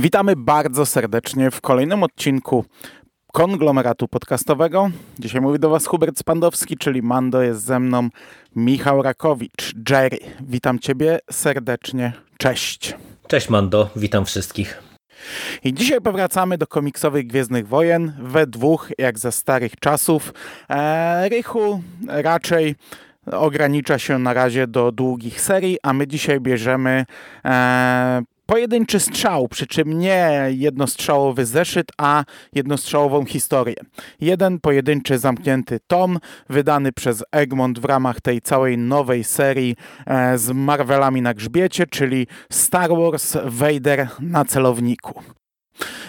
Witamy 0.00 0.36
bardzo 0.36 0.86
serdecznie 0.86 1.50
w 1.50 1.60
kolejnym 1.60 2.02
odcinku 2.02 2.64
konglomeratu 3.32 4.08
podcastowego. 4.08 4.90
Dzisiaj 5.18 5.40
mówi 5.40 5.58
do 5.58 5.70
Was 5.70 5.86
Hubert 5.86 6.18
Spandowski, 6.18 6.76
czyli 6.76 7.02
Mando, 7.02 7.42
jest 7.42 7.64
ze 7.64 7.80
mną 7.80 8.08
Michał 8.56 9.02
Rakowicz. 9.02 9.74
Jerry, 9.90 10.18
witam 10.40 10.78
Ciebie 10.78 11.18
serdecznie. 11.30 12.12
Cześć. 12.38 12.94
Cześć 13.28 13.48
Mando, 13.48 13.90
witam 13.96 14.24
wszystkich. 14.24 14.82
I 15.64 15.74
dzisiaj 15.74 16.00
powracamy 16.00 16.58
do 16.58 16.66
komiksowych 16.66 17.26
Gwiezdnych 17.26 17.68
Wojen 17.68 18.12
we 18.18 18.46
dwóch, 18.46 18.90
jak 18.98 19.18
ze 19.18 19.32
starych 19.32 19.76
czasów. 19.76 20.34
E, 20.70 21.28
Rychu 21.28 21.82
raczej 22.06 22.74
ogranicza 23.26 23.98
się 23.98 24.18
na 24.18 24.34
razie 24.34 24.66
do 24.66 24.92
długich 24.92 25.40
serii, 25.40 25.78
a 25.82 25.92
my 25.92 26.06
dzisiaj 26.06 26.40
bierzemy 26.40 27.04
e, 27.44 28.22
pojedynczy 28.50 29.00
strzał, 29.00 29.48
przy 29.48 29.66
czym 29.66 29.98
nie 29.98 30.46
jednostrzałowy 30.48 31.46
zeszyt, 31.46 31.92
a 31.98 32.24
jednostrzałową 32.52 33.24
historię. 33.24 33.74
Jeden 34.20 34.60
pojedynczy 34.60 35.18
zamknięty 35.18 35.80
tom, 35.86 36.18
wydany 36.48 36.92
przez 36.92 37.24
Egmont 37.32 37.78
w 37.78 37.84
ramach 37.84 38.20
tej 38.20 38.40
całej 38.40 38.78
nowej 38.78 39.24
serii 39.24 39.76
e, 40.06 40.38
z 40.38 40.50
Marvelami 40.50 41.22
na 41.22 41.34
grzbiecie, 41.34 41.86
czyli 41.86 42.26
Star 42.52 42.90
Wars 42.90 43.36
Vader 43.44 44.08
na 44.20 44.44
celowniku. 44.44 45.39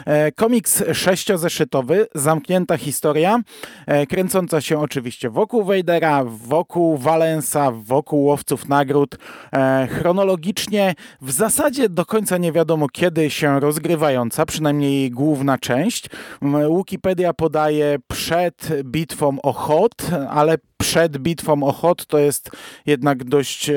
E, 0.06 0.32
komiks 0.32 0.84
sześciozeszytowy, 0.94 2.08
zamknięta 2.16 2.78
historia, 2.78 3.40
e, 3.86 4.08
kręcąca 4.08 4.62
się 4.62 4.80
oczywiście 4.80 5.30
wokół 5.30 5.64
Vadera, 5.64 6.24
wokół 6.24 6.98
Valensa, 6.98 7.72
wokół 7.72 8.24
łowców 8.24 8.70
nagród. 8.70 9.18
E, 9.54 9.88
chronologicznie 9.92 10.96
w 11.22 11.32
zasadzie 11.32 11.90
do 11.90 12.06
końca 12.06 12.38
nie 12.38 12.52
wiadomo 12.52 12.90
kiedy 12.90 13.30
się 13.30 13.60
rozgrywająca, 13.60 14.46
przynajmniej 14.46 15.12
główna 15.12 15.58
część. 15.58 16.10
Wikipedia 16.78 17.34
podaje 17.34 17.98
przed 18.08 18.84
bitwą 18.84 19.38
o 19.44 19.54
ale 20.30 20.58
przed 20.78 21.18
bitwą 21.18 21.64
o 21.64 21.72
Hot 21.72 22.06
to 22.06 22.18
jest 22.18 22.52
jednak 22.86 23.24
dość 23.24 23.72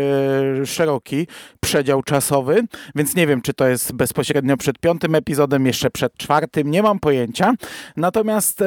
szeroki 0.64 1.26
przedział 1.60 2.02
czasowy, 2.02 2.62
więc 2.94 3.16
nie 3.16 3.26
wiem, 3.26 3.42
czy 3.42 3.54
to 3.54 3.68
jest 3.68 3.92
bezpośrednio 3.92 4.56
przed 4.56 4.78
piątym 4.78 5.14
epizodem, 5.14 5.66
jeszcze 5.66 5.83
przed 5.90 6.16
czwartym, 6.16 6.70
nie 6.70 6.82
mam 6.82 6.98
pojęcia. 6.98 7.52
Natomiast 7.96 8.62
e, 8.62 8.66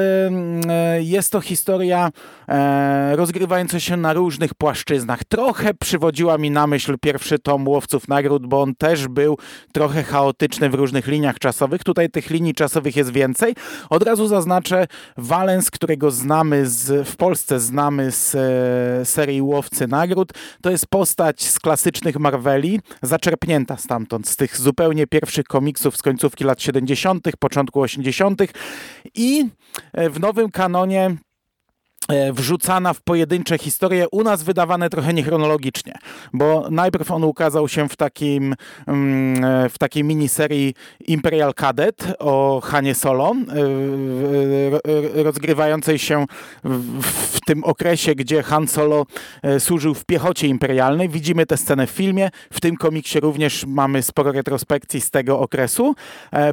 jest 0.99 1.31
to 1.31 1.41
historia 1.41 2.11
e, 2.47 3.15
rozgrywająca 3.15 3.79
się 3.79 3.97
na 3.97 4.13
różnych 4.13 4.53
płaszczyznach. 4.53 5.23
Trochę 5.23 5.73
przywodziła 5.73 6.37
mi 6.37 6.51
na 6.51 6.67
myśl 6.67 6.95
pierwszy 7.01 7.39
tom 7.39 7.67
Łowców 7.67 8.07
Nagród, 8.07 8.47
bo 8.47 8.61
on 8.61 8.75
też 8.75 9.07
był 9.07 9.37
trochę 9.71 10.03
chaotyczny 10.03 10.69
w 10.69 10.73
różnych 10.73 11.07
liniach 11.07 11.39
czasowych. 11.39 11.83
Tutaj 11.83 12.09
tych 12.09 12.29
linii 12.29 12.53
czasowych 12.53 12.95
jest 12.95 13.11
więcej. 13.11 13.55
Od 13.89 14.03
razu 14.03 14.27
zaznaczę 14.27 14.87
Valens, 15.17 15.71
którego 15.71 16.11
znamy 16.11 16.67
z, 16.67 17.07
w 17.07 17.15
Polsce 17.15 17.59
znamy 17.59 18.11
z 18.11 18.35
e, 18.35 19.05
serii 19.05 19.41
Łowcy 19.41 19.87
Nagród. 19.87 20.33
To 20.61 20.69
jest 20.69 20.87
postać 20.87 21.43
z 21.43 21.59
klasycznych 21.59 22.19
Marveli, 22.19 22.79
zaczerpnięta 23.01 23.77
stamtąd, 23.77 24.27
z 24.27 24.35
tych 24.35 24.57
zupełnie 24.57 25.07
pierwszych 25.07 25.45
komiksów 25.45 25.97
z 25.97 26.01
końcówki 26.01 26.43
lat 26.43 26.61
70., 26.61 26.96
początku 27.37 27.81
80. 27.81 28.41
i 29.15 29.45
e, 29.93 30.09
w 30.09 30.19
nowym 30.19 30.51
kanonie 30.51 31.17
wrzucana 32.33 32.93
w 32.93 33.01
pojedyncze 33.01 33.57
historie, 33.57 34.09
u 34.11 34.23
nas 34.23 34.43
wydawane 34.43 34.89
trochę 34.89 35.13
niechronologicznie, 35.13 35.93
bo 36.33 36.67
najpierw 36.71 37.11
on 37.11 37.23
ukazał 37.23 37.67
się 37.67 37.89
w 37.89 37.95
takim 37.95 38.55
mm, 38.87 39.45
e, 39.45 39.69
w 39.69 39.77
takiej 39.77 40.03
miniserii 40.03 40.73
Imperial 41.07 41.53
Cadet 41.53 42.07
o 42.19 42.61
Hanie 42.63 42.95
Solo, 42.95 43.35
e, 45.17 45.23
rozgrywającej 45.23 45.99
się 45.99 46.25
w 47.01 47.39
tym 47.45 47.63
okresie, 47.63 48.15
gdzie 48.15 48.43
Han 48.43 48.67
Solo 48.67 49.05
służył 49.59 49.93
w 49.93 50.05
piechocie 50.05 50.47
imperialnej. 50.47 51.09
Widzimy 51.09 51.45
tę 51.45 51.57
scenę 51.57 51.87
w 51.87 51.89
filmie, 51.89 52.29
w 52.53 52.59
tym 52.59 52.77
komiksie 52.77 53.19
również 53.19 53.65
mamy 53.65 54.03
sporo 54.03 54.31
retrospekcji 54.31 55.01
z 55.01 55.11
tego 55.11 55.39
okresu. 55.39 55.95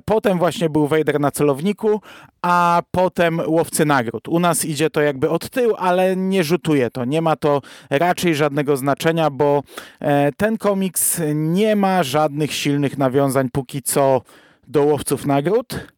Potem 0.05 0.39
właśnie 0.39 0.71
był 0.71 0.87
Vader 0.87 1.21
na 1.21 1.31
celowniku, 1.31 2.01
a 2.43 2.83
potem 2.91 3.41
Łowcy 3.47 3.85
Nagród. 3.85 4.29
U 4.29 4.41
nas 4.41 4.65
idzie 4.65 4.91
to 4.91 5.01
jakby 5.01 5.31
od 5.31 5.44
tyłu, 5.51 5.75
ale 5.79 6.17
nie 6.17 6.45
rzutuje 6.45 6.91
to. 6.91 7.05
Nie 7.05 7.23
ma 7.23 7.37
to 7.37 7.63
raczej 7.91 8.35
żadnego 8.35 8.77
znaczenia, 8.77 9.31
bo 9.31 9.63
e, 10.01 10.33
ten 10.33 10.59
komiks 10.59 11.21
nie 11.35 11.77
ma 11.77 12.03
żadnych 12.03 12.53
silnych 12.53 12.99
nawiązań 12.99 13.49
póki 13.53 13.83
co 13.83 14.23
do 14.69 14.83
Łowców 14.83 15.27
Nagród. 15.27 15.94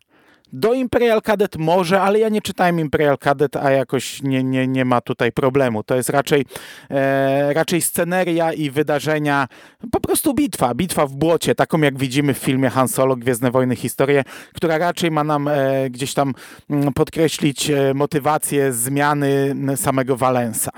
Do 0.53 0.75
Imperial 0.75 1.23
Cadet 1.23 1.57
może, 1.57 2.01
ale 2.01 2.19
ja 2.19 2.29
nie 2.29 2.43
czytałem 2.43 2.81
Imperial 2.81 3.19
Cadet, 3.19 3.57
a 3.57 3.71
jakoś 3.71 4.23
nie, 4.23 4.45
nie, 4.45 4.69
nie 4.69 4.85
ma 4.85 5.01
tutaj 5.01 5.33
problemu. 5.33 5.83
To 5.83 5.95
jest 5.97 6.09
raczej, 6.09 6.45
e, 6.91 7.53
raczej 7.55 7.83
sceneria 7.83 8.53
i 8.53 8.71
wydarzenia, 8.71 9.49
po 9.93 10.01
prostu 10.01 10.35
bitwa, 10.35 10.75
bitwa 10.75 11.07
w 11.07 11.15
błocie, 11.15 11.55
taką 11.55 11.79
jak 11.81 11.99
widzimy 11.99 12.35
w 12.35 12.39
filmie 12.39 12.71
Han 12.71 12.89
Solo, 12.89 13.17
Gwiezdne 13.17 13.51
Wojny, 13.51 13.77
historię, 13.77 14.25
która 14.55 14.79
raczej 14.79 15.11
ma 15.11 15.25
nam 15.25 15.49
e, 15.49 15.91
gdzieś 15.91 16.15
tam 16.15 16.35
mm, 16.71 16.93
podkreślić 16.93 17.71
e, 17.71 17.95
motywację 17.95 18.73
zmiany 18.73 19.57
samego 19.77 20.17
Valensa. 20.17 20.71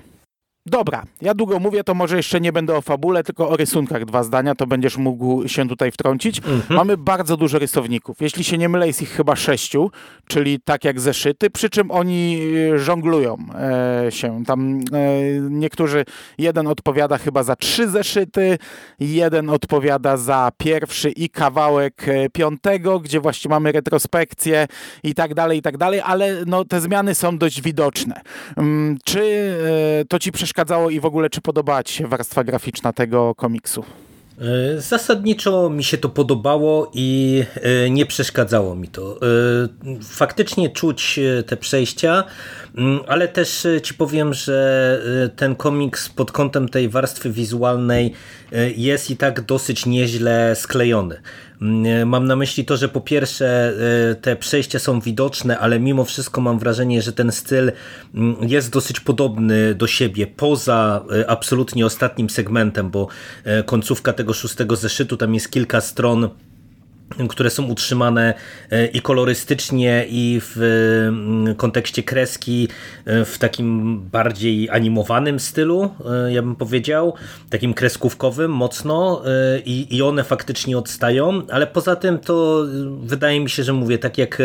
Dobra, 0.68 1.04
ja 1.22 1.34
długo 1.34 1.58
mówię, 1.58 1.84
to 1.84 1.94
może 1.94 2.16
jeszcze 2.16 2.40
nie 2.40 2.52
będę 2.52 2.76
o 2.76 2.80
fabule, 2.80 3.24
tylko 3.24 3.48
o 3.48 3.56
rysunkach 3.56 4.04
dwa 4.04 4.22
zdania, 4.22 4.54
to 4.54 4.66
będziesz 4.66 4.96
mógł 4.96 5.48
się 5.48 5.68
tutaj 5.68 5.92
wtrącić. 5.92 6.38
Mhm. 6.38 6.62
Mamy 6.70 6.96
bardzo 6.96 7.36
dużo 7.36 7.58
rysowników. 7.58 8.16
Jeśli 8.20 8.44
się 8.44 8.58
nie 8.58 8.68
mylę, 8.68 8.86
jest 8.86 9.02
ich 9.02 9.10
chyba 9.10 9.36
sześciu, 9.36 9.90
czyli 10.26 10.60
tak 10.64 10.84
jak 10.84 11.00
zeszyty, 11.00 11.50
przy 11.50 11.70
czym 11.70 11.90
oni 11.90 12.40
e, 12.74 12.78
żonglują 12.78 13.36
e, 14.06 14.12
się. 14.12 14.42
Tam 14.46 14.80
e, 14.80 14.80
niektórzy, 15.40 16.04
jeden 16.38 16.66
odpowiada 16.66 17.18
chyba 17.18 17.42
za 17.42 17.56
trzy 17.56 17.88
zeszyty, 17.88 18.58
jeden 19.00 19.50
odpowiada 19.50 20.16
za 20.16 20.52
pierwszy 20.58 21.10
i 21.10 21.30
kawałek 21.30 22.08
e, 22.08 22.30
piątego, 22.30 23.00
gdzie 23.00 23.20
właśnie 23.20 23.48
mamy 23.48 23.72
retrospekcję 23.72 24.66
i 25.02 25.14
tak 25.14 25.34
dalej, 25.34 25.58
i 25.58 25.62
tak 25.62 25.76
dalej, 25.76 26.00
ale 26.04 26.36
no, 26.46 26.64
te 26.64 26.80
zmiany 26.80 27.14
są 27.14 27.38
dość 27.38 27.62
widoczne. 27.62 28.20
Um, 28.56 28.98
czy 29.04 29.20
e, 30.00 30.04
to 30.04 30.18
ci 30.18 30.32
przeszkadza 30.32 30.57
przeszkadzało 30.58 30.91
i 30.91 31.00
w 31.00 31.04
ogóle 31.04 31.30
czy 31.30 31.41
podobała 31.41 31.82
Ci 31.82 31.94
się 31.94 32.06
warstwa 32.06 32.44
graficzna 32.44 32.92
tego 32.92 33.34
komiksu? 33.34 33.84
E, 34.41 34.80
zasadniczo 34.80 35.70
mi 35.70 35.84
się 35.84 35.98
to 35.98 36.08
podobało 36.08 36.91
i 36.94 37.42
e, 37.54 37.91
nie 37.91 38.06
przeszkadzało 38.06 38.74
mi 38.74 38.88
to. 38.88 39.16
E, 39.22 40.02
faktycznie 40.02 40.70
czuć 40.70 41.20
te 41.47 41.56
przejścia, 41.56 42.24
mm, 42.76 43.00
ale 43.08 43.28
też 43.28 43.66
ci 43.82 43.94
powiem, 43.94 44.34
że 44.34 45.00
ten 45.36 45.54
komiks 45.56 46.08
pod 46.08 46.32
kątem 46.32 46.68
tej 46.68 46.88
warstwy 46.88 47.30
wizualnej 47.30 48.12
jest 48.76 49.10
i 49.10 49.16
tak 49.16 49.41
dosyć 49.41 49.86
nieźle 49.86 50.56
sklejony. 50.56 51.20
Mm, 51.62 52.08
mam 52.08 52.26
na 52.26 52.36
myśli 52.36 52.64
to, 52.64 52.76
że 52.76 52.88
po 52.88 53.00
pierwsze 53.00 53.72
e, 54.10 54.14
te 54.14 54.36
przejścia 54.36 54.78
są 54.78 55.00
widoczne, 55.00 55.58
ale 55.58 55.80
mimo 55.80 56.04
wszystko 56.04 56.41
mam 56.41 56.58
wrażenie, 56.58 57.02
że 57.02 57.12
ten 57.12 57.32
styl 57.32 57.72
mm, 58.14 58.36
jest 58.48 58.70
dosyć 58.70 59.00
podobny 59.00 59.74
do 59.74 59.86
siebie, 59.86 60.26
poza 60.26 61.04
e, 61.20 61.30
absolutnie 61.30 61.86
ostatnim 61.86 62.30
segmentem, 62.30 62.91
bo 62.91 63.08
e, 63.44 63.62
końcówka 63.62 64.12
tego 64.12 64.34
szóstego 64.34 64.76
zeszytu, 64.76 65.16
tam 65.16 65.34
jest 65.34 65.50
kilka 65.50 65.80
stron 65.80 66.28
które 67.28 67.50
są 67.50 67.66
utrzymane 67.66 68.34
e, 68.70 68.86
i 68.86 69.00
kolorystycznie, 69.00 70.06
i 70.08 70.41
w 70.42 70.56
mm, 71.08 71.54
kontekście 71.54 72.02
kreski 72.02 72.69
e, 73.04 73.24
w 73.24 73.38
takim 73.38 74.00
bardziej 74.00 74.71
animowanym 74.71 75.41
stylu, 75.41 75.91
e, 76.27 76.33
ja 76.33 76.42
bym 76.42 76.56
powiedział, 76.56 77.15
takim 77.50 77.74
kreskówkowym 77.74 78.50
mocno 78.50 79.22
i, 79.65 79.97
i 79.97 80.03
one 80.03 80.24
faktycznie 80.24 80.78
odstają, 80.78 81.42
ale 81.50 81.66
poza 81.66 81.97
tym 81.97 82.18
to 82.18 82.65
wydaje 83.03 83.41
mi 83.41 83.50
się, 83.50 83.62
że 83.62 83.72
mówię, 83.72 83.98
tak 83.98 84.18
jak 84.18 84.42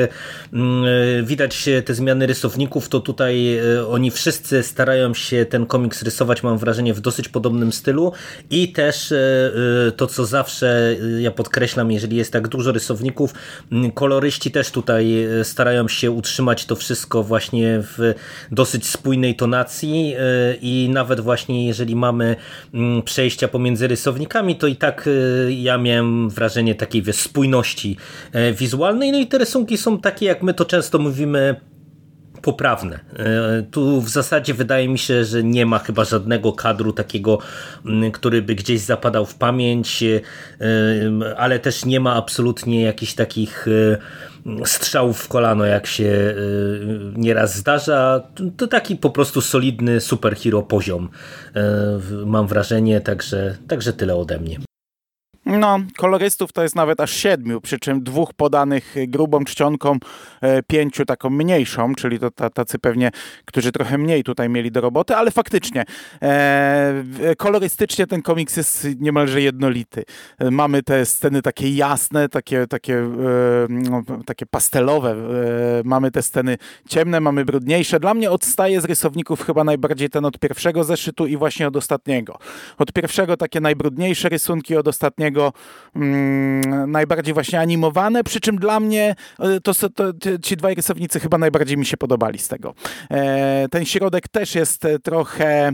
mm, 0.53 1.25
widać 1.25 1.69
te 1.85 1.93
zmiany 1.93 2.27
rysowników, 2.27 2.89
to 2.89 2.99
tutaj 2.99 3.59
oni 3.89 4.11
wszyscy 4.11 4.63
starają 4.63 5.13
się 5.13 5.45
ten 5.45 5.65
komiks 5.65 6.03
rysować, 6.03 6.43
mam 6.43 6.57
wrażenie, 6.57 6.93
w 6.93 7.01
dosyć 7.01 7.29
podobnym 7.29 7.71
stylu 7.71 8.11
i 8.49 8.71
też 8.71 9.13
to, 9.97 10.07
co 10.07 10.25
zawsze 10.25 10.95
ja 11.19 11.31
podkreślam, 11.31 11.91
jeżeli 11.91 12.17
jest 12.17 12.33
tak 12.33 12.47
dużo 12.57 12.71
rysowników. 12.71 13.33
Mm, 13.71 13.91
koloryści 13.91 14.51
też 14.51 14.71
tutaj 14.71 15.23
e, 15.23 15.43
starają 15.43 15.87
się 15.87 16.11
utrzymać 16.11 16.65
to 16.65 16.75
wszystko 16.75 17.23
właśnie 17.23 17.79
w 17.81 18.13
dosyć 18.51 18.87
spójnej 18.87 19.35
tonacji 19.35 20.15
e, 20.17 20.55
i 20.61 20.89
nawet 20.89 21.19
właśnie 21.19 21.67
jeżeli 21.67 21.95
mamy 21.95 22.35
mm, 22.73 23.01
przejścia 23.01 23.47
pomiędzy 23.47 23.87
rysownikami, 23.87 24.55
to 24.55 24.67
i 24.67 24.75
tak 24.75 25.09
e, 25.47 25.51
ja 25.51 25.77
miałem 25.77 26.29
wrażenie 26.29 26.75
takiej 26.75 27.03
spójności 27.13 27.97
wizualnej. 28.53 29.11
No 29.11 29.17
i 29.17 29.27
te 29.27 29.37
rysunki 29.37 29.77
są 29.77 29.99
takie, 29.99 30.25
jak 30.25 30.43
my 30.43 30.53
to 30.53 30.65
często 30.65 30.99
mówimy 30.99 31.55
poprawne. 32.43 32.99
E, 33.15 33.63
tu 33.71 34.01
w 34.01 34.09
zasadzie 34.09 34.53
wydaje 34.53 34.87
mi 34.87 34.97
się, 34.97 35.25
że 35.25 35.43
nie 35.43 35.65
ma 35.65 35.79
chyba 35.79 36.03
żadnego 36.03 36.53
kadru 36.53 36.93
takiego, 36.93 37.39
który 38.13 38.41
by 38.41 38.55
gdzieś 38.55 38.81
zapadał 38.81 39.25
w 39.25 39.35
pamięć, 39.35 40.03
ale 41.37 41.59
też 41.59 41.85
nie 41.85 41.99
ma 41.99 42.15
absolutnie 42.15 42.81
jakichś 42.81 43.13
takich 43.13 43.65
strzałów 44.65 45.19
w 45.19 45.27
kolano, 45.27 45.65
jak 45.65 45.87
się 45.87 46.35
nieraz 47.15 47.57
zdarza. 47.57 48.21
To 48.57 48.67
taki 48.67 48.95
po 48.95 49.09
prostu 49.09 49.41
solidny 49.41 50.01
superhero 50.01 50.61
poziom, 50.61 51.09
mam 52.25 52.47
wrażenie, 52.47 53.01
także, 53.01 53.57
także 53.67 53.93
tyle 53.93 54.15
ode 54.15 54.39
mnie. 54.39 54.72
No, 55.59 55.79
kolorystów 55.97 56.53
to 56.53 56.63
jest 56.63 56.75
nawet 56.75 56.99
aż 56.99 57.11
siedmiu, 57.11 57.61
przy 57.61 57.79
czym 57.79 58.03
dwóch 58.03 58.33
podanych 58.33 58.95
grubą 59.07 59.43
czcionką, 59.43 59.97
e, 60.41 60.63
pięciu 60.63 61.05
taką 61.05 61.29
mniejszą, 61.29 61.95
czyli 61.95 62.19
to 62.19 62.31
tacy 62.31 62.79
pewnie, 62.79 63.11
którzy 63.45 63.71
trochę 63.71 63.97
mniej 63.97 64.23
tutaj 64.23 64.49
mieli 64.49 64.71
do 64.71 64.81
roboty, 64.81 65.15
ale 65.15 65.31
faktycznie 65.31 65.83
e, 66.21 67.03
kolorystycznie 67.37 68.07
ten 68.07 68.21
komiks 68.21 68.57
jest 68.57 68.87
niemalże 68.99 69.41
jednolity. 69.41 70.03
E, 70.39 70.51
mamy 70.51 70.83
te 70.83 71.05
sceny 71.05 71.41
takie 71.41 71.69
jasne, 71.69 72.29
takie, 72.29 72.67
takie, 72.67 72.97
e, 72.97 73.07
no, 73.69 74.03
takie 74.25 74.45
pastelowe, 74.45 75.11
e, 75.11 75.15
mamy 75.85 76.11
te 76.11 76.21
sceny 76.21 76.57
ciemne, 76.89 77.19
mamy 77.19 77.45
brudniejsze. 77.45 77.99
Dla 77.99 78.13
mnie 78.13 78.31
odstaje 78.31 78.81
z 78.81 78.85
rysowników 78.85 79.45
chyba 79.45 79.63
najbardziej 79.63 80.09
ten 80.09 80.25
od 80.25 80.39
pierwszego 80.39 80.83
zeszytu 80.83 81.27
i 81.27 81.37
właśnie 81.37 81.67
od 81.67 81.75
ostatniego. 81.75 82.37
Od 82.77 82.93
pierwszego 82.93 83.37
takie 83.37 83.61
najbrudniejsze 83.61 84.29
rysunki, 84.29 84.77
od 84.77 84.87
ostatniego 84.87 85.42
mm, 85.95 86.91
najbardziej 86.91 87.33
właśnie 87.33 87.59
animowane, 87.59 88.23
przy 88.23 88.39
czym 88.39 88.55
dla 88.55 88.79
mnie 88.79 89.15
e, 89.39 89.59
to, 89.61 89.73
to, 89.73 89.89
to, 89.89 90.13
ci 90.41 90.57
dwaj 90.57 90.75
rysownicy 90.75 91.19
chyba 91.19 91.37
najbardziej 91.37 91.77
mi 91.77 91.85
się 91.85 91.97
podobali 91.97 92.39
z 92.39 92.47
tego. 92.47 92.73
E, 93.11 93.67
ten 93.71 93.85
środek 93.85 94.27
też 94.27 94.55
jest 94.55 94.85
e, 94.85 94.99
trochę 94.99 95.73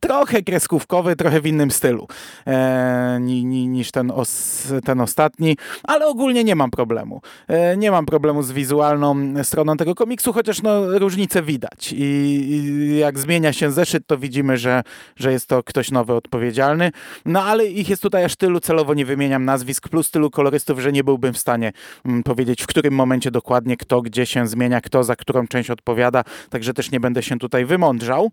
trochę 0.00 0.42
kreskówkowy, 0.42 1.16
trochę 1.16 1.40
w 1.40 1.46
innym 1.46 1.70
stylu 1.70 2.08
e, 2.46 3.18
niż 3.20 3.90
ten, 3.90 4.10
os, 4.10 4.72
ten 4.84 5.00
ostatni, 5.00 5.56
ale 5.82 6.06
ogólnie 6.06 6.44
nie 6.44 6.56
mam 6.56 6.70
problemu. 6.70 7.20
E, 7.48 7.76
nie 7.76 7.90
mam 7.90 8.06
problemu 8.06 8.42
z 8.42 8.52
wizualną 8.52 9.34
stroną 9.42 9.76
tego 9.76 9.94
komiksu, 9.94 10.32
chociaż 10.32 10.62
no, 10.62 10.98
różnice 10.98 11.42
widać 11.42 11.92
I, 11.92 11.96
i, 11.96 12.98
jak 12.98 13.18
zmienia 13.18 13.52
się 13.52 13.70
zeszyt, 13.72 14.06
to 14.06 14.18
widzimy, 14.18 14.58
że, 14.58 14.82
że 15.16 15.32
jest 15.32 15.46
to 15.46 15.62
ktoś 15.62 15.90
nowy 15.90 16.12
odpowiedzialny, 16.12 16.90
no 17.24 17.42
ale 17.42 17.66
ich 17.66 17.88
jest 17.88 18.02
tutaj 18.02 18.24
aż 18.24 18.36
tylu, 18.36 18.60
celowo 18.60 18.94
nie 18.94 19.06
wymieniam 19.06 19.44
nazwisk, 19.44 19.88
plus 19.88 20.10
tylu 20.10 20.30
kolorystów, 20.30 20.80
że 20.80 20.92
nie 20.92 21.04
byłbym 21.04 21.34
w 21.34 21.38
stanie 21.38 21.72
mm, 22.04 22.22
powiedzieć, 22.22 22.62
w 22.62 22.66
którym 22.66 22.94
momencie 22.94 23.30
dokładnie 23.30 23.76
kto 23.76 24.02
gdzie 24.02 24.26
się 24.26 24.46
zmienia, 24.46 24.80
kto 24.80 25.04
za 25.04 25.16
którą 25.16 25.46
część 25.46 25.70
odpowiada, 25.70 26.24
także 26.50 26.74
też 26.74 26.90
nie 26.90 27.00
będę 27.00 27.22
się 27.22 27.38
tutaj 27.38 27.64
wymądrzał. 27.64 28.30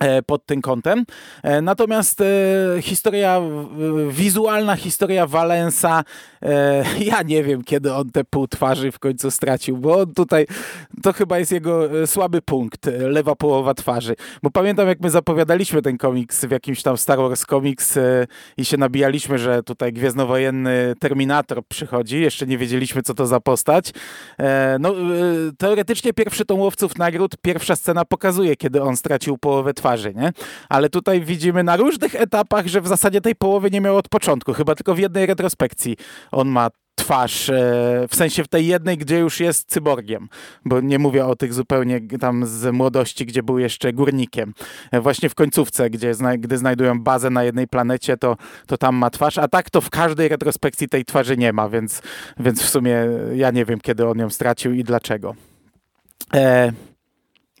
E, 0.00 0.22
pod 0.22 0.46
tym 0.46 0.62
kątem. 0.62 1.04
E, 1.42 1.62
natomiast 1.62 2.20
e, 2.20 2.24
historia, 2.82 3.40
wizualna 4.10 4.76
historia 4.76 5.26
Valensa, 5.26 6.04
ja 7.10 7.22
nie 7.22 7.44
wiem, 7.44 7.64
kiedy 7.64 7.94
on 7.94 8.10
te 8.10 8.24
pół 8.24 8.48
twarzy 8.48 8.92
w 8.92 8.98
końcu 8.98 9.30
stracił, 9.30 9.76
bo 9.76 10.06
tutaj, 10.06 10.46
to 11.02 11.12
chyba 11.12 11.38
jest 11.38 11.52
jego 11.52 11.88
słaby 12.06 12.42
punkt, 12.42 12.86
lewa 12.98 13.34
połowa 13.34 13.74
twarzy. 13.74 14.14
Bo 14.42 14.50
pamiętam, 14.50 14.88
jak 14.88 15.00
my 15.00 15.10
zapowiadaliśmy 15.10 15.82
ten 15.82 15.98
komiks 15.98 16.44
w 16.44 16.50
jakimś 16.50 16.82
tam 16.82 16.96
Star 16.96 17.18
Wars 17.18 17.46
Comics 17.46 17.98
i 18.56 18.64
się 18.64 18.76
nabijaliśmy, 18.76 19.38
że 19.38 19.62
tutaj 19.62 19.92
gwiezdnowojenny 19.92 20.94
Terminator 21.00 21.66
przychodzi, 21.68 22.20
jeszcze 22.20 22.46
nie 22.46 22.58
wiedzieliśmy, 22.58 23.02
co 23.02 23.14
to 23.14 23.26
za 23.26 23.40
postać. 23.40 23.90
No, 24.80 24.94
teoretycznie 25.58 26.12
pierwszy 26.12 26.44
tą 26.44 26.54
Łowców 26.54 26.98
Nagród, 26.98 27.36
pierwsza 27.42 27.76
scena 27.76 28.04
pokazuje, 28.04 28.56
kiedy 28.56 28.82
on 28.82 28.96
stracił 28.96 29.38
połowę 29.38 29.74
twarzy 29.74 29.79
twarzy, 29.80 30.14
nie? 30.14 30.32
Ale 30.68 30.88
tutaj 30.88 31.20
widzimy 31.20 31.62
na 31.64 31.76
różnych 31.76 32.14
etapach, 32.14 32.66
że 32.66 32.80
w 32.80 32.88
zasadzie 32.88 33.20
tej 33.20 33.34
połowy 33.34 33.70
nie 33.70 33.80
miał 33.80 33.96
od 33.96 34.08
początku. 34.08 34.52
Chyba 34.52 34.74
tylko 34.74 34.94
w 34.94 34.98
jednej 34.98 35.26
retrospekcji 35.26 35.96
on 36.32 36.48
ma 36.48 36.70
twarz, 36.94 37.50
e, 37.50 37.54
w 38.08 38.14
sensie 38.14 38.44
w 38.44 38.48
tej 38.48 38.66
jednej, 38.66 38.98
gdzie 38.98 39.18
już 39.18 39.40
jest 39.40 39.70
cyborgiem, 39.70 40.28
bo 40.64 40.80
nie 40.80 40.98
mówię 40.98 41.26
o 41.26 41.36
tych 41.36 41.54
zupełnie 41.54 42.00
tam 42.20 42.46
z 42.46 42.72
młodości, 42.72 43.26
gdzie 43.26 43.42
był 43.42 43.58
jeszcze 43.58 43.92
górnikiem. 43.92 44.54
E, 44.92 45.00
właśnie 45.00 45.28
w 45.28 45.34
końcówce, 45.34 45.90
gdzie 45.90 46.12
gdy 46.38 46.58
znajdują 46.58 47.00
bazę 47.00 47.30
na 47.30 47.44
jednej 47.44 47.68
planecie, 47.68 48.16
to, 48.16 48.36
to 48.66 48.76
tam 48.76 48.96
ma 48.96 49.10
twarz, 49.10 49.38
a 49.38 49.48
tak 49.48 49.70
to 49.70 49.80
w 49.80 49.90
każdej 49.90 50.28
retrospekcji 50.28 50.88
tej 50.88 51.04
twarzy 51.04 51.36
nie 51.36 51.52
ma, 51.52 51.68
więc, 51.68 52.02
więc 52.40 52.62
w 52.62 52.68
sumie 52.68 52.96
ja 53.34 53.50
nie 53.50 53.64
wiem, 53.64 53.80
kiedy 53.80 54.06
on 54.06 54.18
ją 54.18 54.30
stracił 54.30 54.72
i 54.72 54.84
dlaczego. 54.84 55.34
E, 56.34 56.72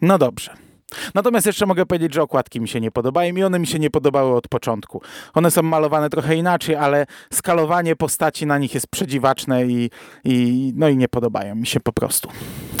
no 0.02 0.18
dobrze. 0.18 0.69
Natomiast 1.14 1.46
jeszcze 1.46 1.66
mogę 1.66 1.86
powiedzieć, 1.86 2.14
że 2.14 2.22
okładki 2.22 2.60
mi 2.60 2.68
się 2.68 2.80
nie 2.80 2.90
podobają 2.90 3.36
i 3.36 3.42
one 3.42 3.58
mi 3.58 3.66
się 3.66 3.78
nie 3.78 3.90
podobały 3.90 4.36
od 4.36 4.48
początku. 4.48 5.02
One 5.34 5.50
są 5.50 5.62
malowane 5.62 6.10
trochę 6.10 6.36
inaczej, 6.36 6.74
ale 6.76 7.06
skalowanie 7.32 7.96
postaci 7.96 8.46
na 8.46 8.58
nich 8.58 8.74
jest 8.74 8.86
przedziwaczne 8.86 9.64
i, 9.66 9.90
i, 10.24 10.72
no 10.76 10.88
i 10.88 10.96
nie 10.96 11.08
podobają 11.08 11.54
mi 11.54 11.66
się 11.66 11.80
po 11.80 11.92
prostu. 11.92 12.28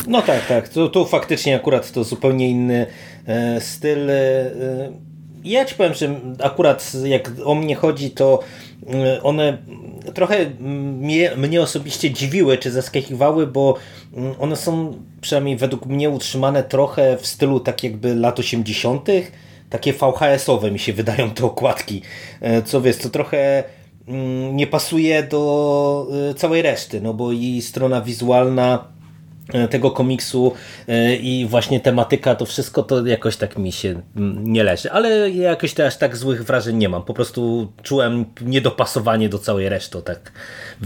No 0.06 0.22
tak, 0.22 0.46
tak. 0.46 0.68
Tu, 0.68 0.88
tu 0.88 1.06
faktycznie 1.06 1.56
akurat 1.56 1.92
to 1.92 2.04
zupełnie 2.04 2.50
inny 2.50 2.86
e, 3.26 3.60
styl. 3.60 4.10
E, 4.10 5.09
ja 5.44 5.64
ci 5.64 5.74
powiem, 5.74 5.94
że 5.94 6.20
akurat 6.42 6.92
jak 7.04 7.30
o 7.44 7.54
mnie 7.54 7.74
chodzi, 7.74 8.10
to 8.10 8.40
e, 8.94 9.22
one 9.22 9.58
trochę 10.14 10.50
mnie, 10.60 11.36
mnie 11.36 11.62
osobiście 11.62 12.10
dziwiły, 12.10 12.58
czy 12.58 12.70
zaskakiwały, 12.70 13.46
bo 13.46 13.76
mm, 14.16 14.34
one 14.38 14.56
są 14.56 14.94
przynajmniej 15.20 15.56
według 15.56 15.86
mnie 15.86 16.10
utrzymane 16.10 16.62
trochę 16.62 17.16
w 17.16 17.26
stylu 17.26 17.60
tak 17.60 17.84
jakby 17.84 18.14
lat 18.14 18.38
80. 18.38 19.08
Takie 19.70 19.92
VHS-owe 19.92 20.70
mi 20.70 20.78
się 20.78 20.92
wydają 20.92 21.30
te 21.30 21.44
okładki. 21.44 22.02
E, 22.40 22.62
co 22.62 22.80
wiesz, 22.80 22.96
to 22.96 23.08
trochę 23.08 23.64
mm, 24.08 24.56
nie 24.56 24.66
pasuje 24.66 25.22
do 25.22 26.06
całej 26.36 26.62
reszty, 26.62 27.00
no 27.00 27.14
bo 27.14 27.32
i 27.32 27.62
strona 27.62 28.00
wizualna 28.00 28.99
tego 29.70 29.90
komiksu 29.90 30.52
e, 30.88 31.16
i 31.16 31.46
właśnie 31.46 31.80
tematyka, 31.80 32.34
to 32.34 32.46
wszystko 32.46 32.82
to 32.82 33.06
jakoś 33.06 33.36
tak 33.36 33.58
mi 33.58 33.72
się 33.72 34.00
mm, 34.16 34.52
nie 34.52 34.64
leży. 34.64 34.92
Ale 34.92 35.30
jakoś 35.30 35.74
też 35.74 35.96
tak 35.96 36.16
złych 36.16 36.44
wrażeń 36.44 36.76
nie 36.76 36.88
mam. 36.88 37.02
Po 37.02 37.14
prostu 37.14 37.72
czułem 37.82 38.24
niedopasowanie 38.40 39.28
do 39.28 39.38
całej 39.38 39.68
reszty, 39.68 40.02
tak 40.02 40.32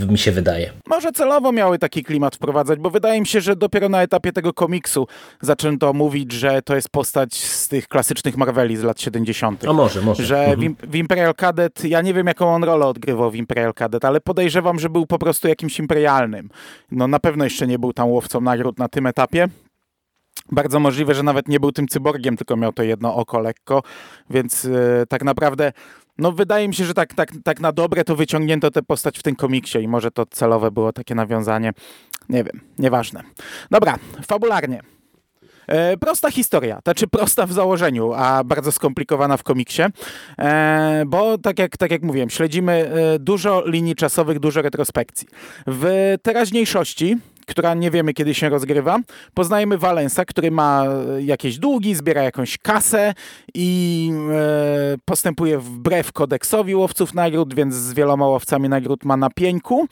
mi 0.09 0.19
się 0.19 0.33
wydaje. 0.33 0.71
Może 0.87 1.13
celowo 1.13 1.53
miały 1.53 1.79
taki 1.79 2.05
klimat 2.05 2.37
wprowadzać, 2.37 2.79
bo 2.79 2.91
wydaje 2.91 3.21
mi 3.21 3.27
się, 3.27 3.41
że 3.41 3.57
dopiero 3.57 3.89
na 3.89 4.03
etapie 4.03 4.33
tego 4.33 4.53
komiksu 4.53 5.07
zaczęto 5.41 5.93
mówić, 5.93 6.33
że 6.33 6.63
to 6.63 6.77
jest 6.77 6.89
postać 6.89 7.35
z 7.35 7.69
tych 7.69 7.89
klasycznych 7.89 8.37
Marveli 8.37 8.77
z 8.77 8.83
lat 8.83 9.01
70. 9.01 9.69
A 9.69 9.73
może, 9.73 10.01
może. 10.01 10.25
Że 10.25 10.45
mhm. 10.45 10.75
w, 10.75 10.91
w 10.91 10.95
Imperial 10.95 11.35
Cadet, 11.35 11.85
ja 11.85 12.03
nie 12.03 12.15
wiem 12.15 12.27
jaką 12.27 12.55
on 12.55 12.65
rolę 12.65 12.87
odgrywał 12.87 13.31
w 13.31 13.35
Imperial 13.35 13.75
Cadet, 13.75 14.05
ale 14.05 14.21
podejrzewam, 14.21 14.79
że 14.79 14.89
był 14.89 15.07
po 15.07 15.19
prostu 15.19 15.49
jakimś 15.49 15.79
imperialnym. 15.79 16.51
No 16.91 17.09
na 17.09 17.19
pewno 17.19 17.45
jeszcze 17.45 17.67
nie 17.67 17.79
był 17.79 17.93
tam 17.93 18.09
łowcą 18.09 18.41
na 18.41 18.54
nagród 18.55 18.79
na 18.79 18.89
tym 18.89 19.07
etapie. 19.07 19.49
Bardzo 20.53 20.81
możliwe, 20.81 21.15
że 21.15 21.23
nawet 21.23 21.49
nie 21.49 21.61
był 21.61 21.73
tym 21.73 21.89
cyborgiem, 21.89 22.37
tylko 22.37 22.57
miał 22.57 22.73
to 22.73 22.83
jedno 22.83 23.15
oko 23.15 23.41
lekko, 23.41 23.83
więc 24.31 24.65
yy, 24.65 25.05
tak 25.09 25.25
naprawdę 25.25 25.73
no 26.19 26.33
wydaje 26.33 26.69
mi 26.69 26.75
się, 26.75 26.85
że 26.85 26.95
tak, 26.95 27.15
tak, 27.15 27.31
tak 27.45 27.61
na 27.61 27.73
dobre 27.73 28.05
to 28.05 28.17
wyciągnięto 28.17 28.71
tę 28.71 28.83
postać 28.83 29.19
w 29.19 29.23
tym 29.23 29.37
komiksie 29.37 29.79
i 29.79 29.89
może 29.89 30.11
to 30.11 30.27
celowe 30.27 30.71
było 30.71 30.93
takie 30.93 31.15
nawiązanie. 31.15 31.73
Nie 32.29 32.45
wiem, 32.45 32.61
nieważne. 32.79 33.23
Dobra, 33.71 33.99
fabularnie. 34.27 34.83
E, 35.67 35.97
prosta 35.97 36.31
historia, 36.31 36.81
znaczy 36.85 37.07
prosta 37.07 37.47
w 37.47 37.53
założeniu, 37.53 38.13
a 38.13 38.45
bardzo 38.45 38.73
skomplikowana 38.73 39.37
w 39.37 39.43
komiksie, 39.43 39.83
e, 40.39 41.05
bo 41.07 41.39
tak 41.39 41.59
jak, 41.59 41.77
tak 41.77 41.91
jak 41.91 42.03
mówiłem, 42.03 42.31
śledzimy 42.31 42.73
e, 42.73 43.19
dużo 43.19 43.63
linii 43.67 43.95
czasowych, 43.95 44.39
dużo 44.39 44.63
retrospekcji. 44.63 45.29
W 45.67 46.15
teraźniejszości 46.23 47.17
która 47.47 47.75
nie 47.75 47.91
wiemy 47.91 48.15
kiedy 48.15 48.35
się 48.35 48.49
rozgrywa. 48.49 48.99
Poznajemy 49.35 49.79
Valensa, 49.79 50.25
który 50.25 50.51
ma 50.51 50.85
jakieś 51.19 51.59
długi, 51.59 51.95
zbiera 51.95 52.23
jakąś 52.23 52.59
kasę 52.59 53.15
i 53.55 54.11
e, 54.33 54.97
postępuje 55.05 55.59
wbrew 55.59 56.13
kodeksowi 56.13 56.75
łowców 56.75 57.15
nagród, 57.15 57.55
więc 57.55 57.75
z 57.75 57.93
wieloma 57.93 58.27
łowcami 58.27 58.69
nagród 58.69 59.05
ma 59.05 59.17
na 59.17 59.31
pieńku. 59.31 59.89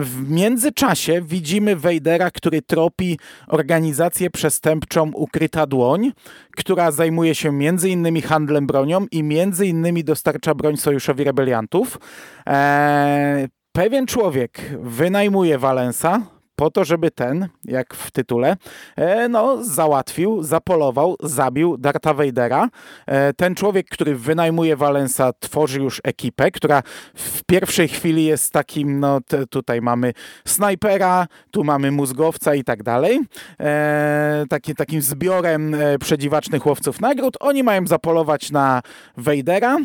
W 0.00 0.30
międzyczasie 0.30 1.22
widzimy 1.22 1.76
Wejdera, 1.76 2.30
który 2.30 2.62
tropi 2.62 3.18
organizację 3.48 4.30
przestępczą 4.30 5.10
Ukryta 5.14 5.66
Dłoń, 5.66 6.12
która 6.56 6.90
zajmuje 6.90 7.34
się 7.34 7.52
innymi 7.90 8.22
handlem 8.22 8.66
bronią 8.66 9.06
i 9.12 9.22
innymi 9.66 10.04
dostarcza 10.04 10.54
broń 10.54 10.76
sojuszowi 10.76 11.24
rebeliantów. 11.24 11.98
Eee, 12.46 13.48
pewien 13.72 14.06
człowiek 14.06 14.60
wynajmuje 14.80 15.58
Valensa, 15.58 16.20
po 16.62 16.70
to, 16.70 16.84
żeby 16.84 17.10
ten, 17.10 17.48
jak 17.64 17.94
w 17.94 18.10
tytule, 18.10 18.56
e, 18.96 19.28
no, 19.28 19.64
załatwił, 19.64 20.42
zapolował, 20.42 21.16
zabił 21.22 21.76
Darta 21.76 22.14
Vadera. 22.14 22.68
E, 23.06 23.32
ten 23.32 23.54
człowiek, 23.54 23.86
który 23.90 24.16
wynajmuje 24.16 24.76
Valensa, 24.76 25.32
tworzy 25.32 25.80
już 25.80 26.00
ekipę, 26.04 26.50
która 26.50 26.82
w 27.14 27.44
pierwszej 27.44 27.88
chwili 27.88 28.24
jest 28.24 28.52
takim, 28.52 29.00
no 29.00 29.20
tutaj 29.50 29.80
mamy 29.80 30.12
snajpera, 30.44 31.26
tu 31.50 31.64
mamy 31.64 31.90
mózgowca 31.90 32.54
i 32.54 32.64
tak 32.64 32.82
dalej. 32.82 33.20
E, 33.60 34.44
taki, 34.48 34.74
takim 34.74 35.02
zbiorem 35.02 35.76
przedziwacznych 36.00 36.66
łowców 36.66 37.00
nagród. 37.00 37.36
Oni 37.40 37.62
mają 37.62 37.86
zapolować 37.86 38.50
na 38.50 38.82
Vadera, 39.16 39.78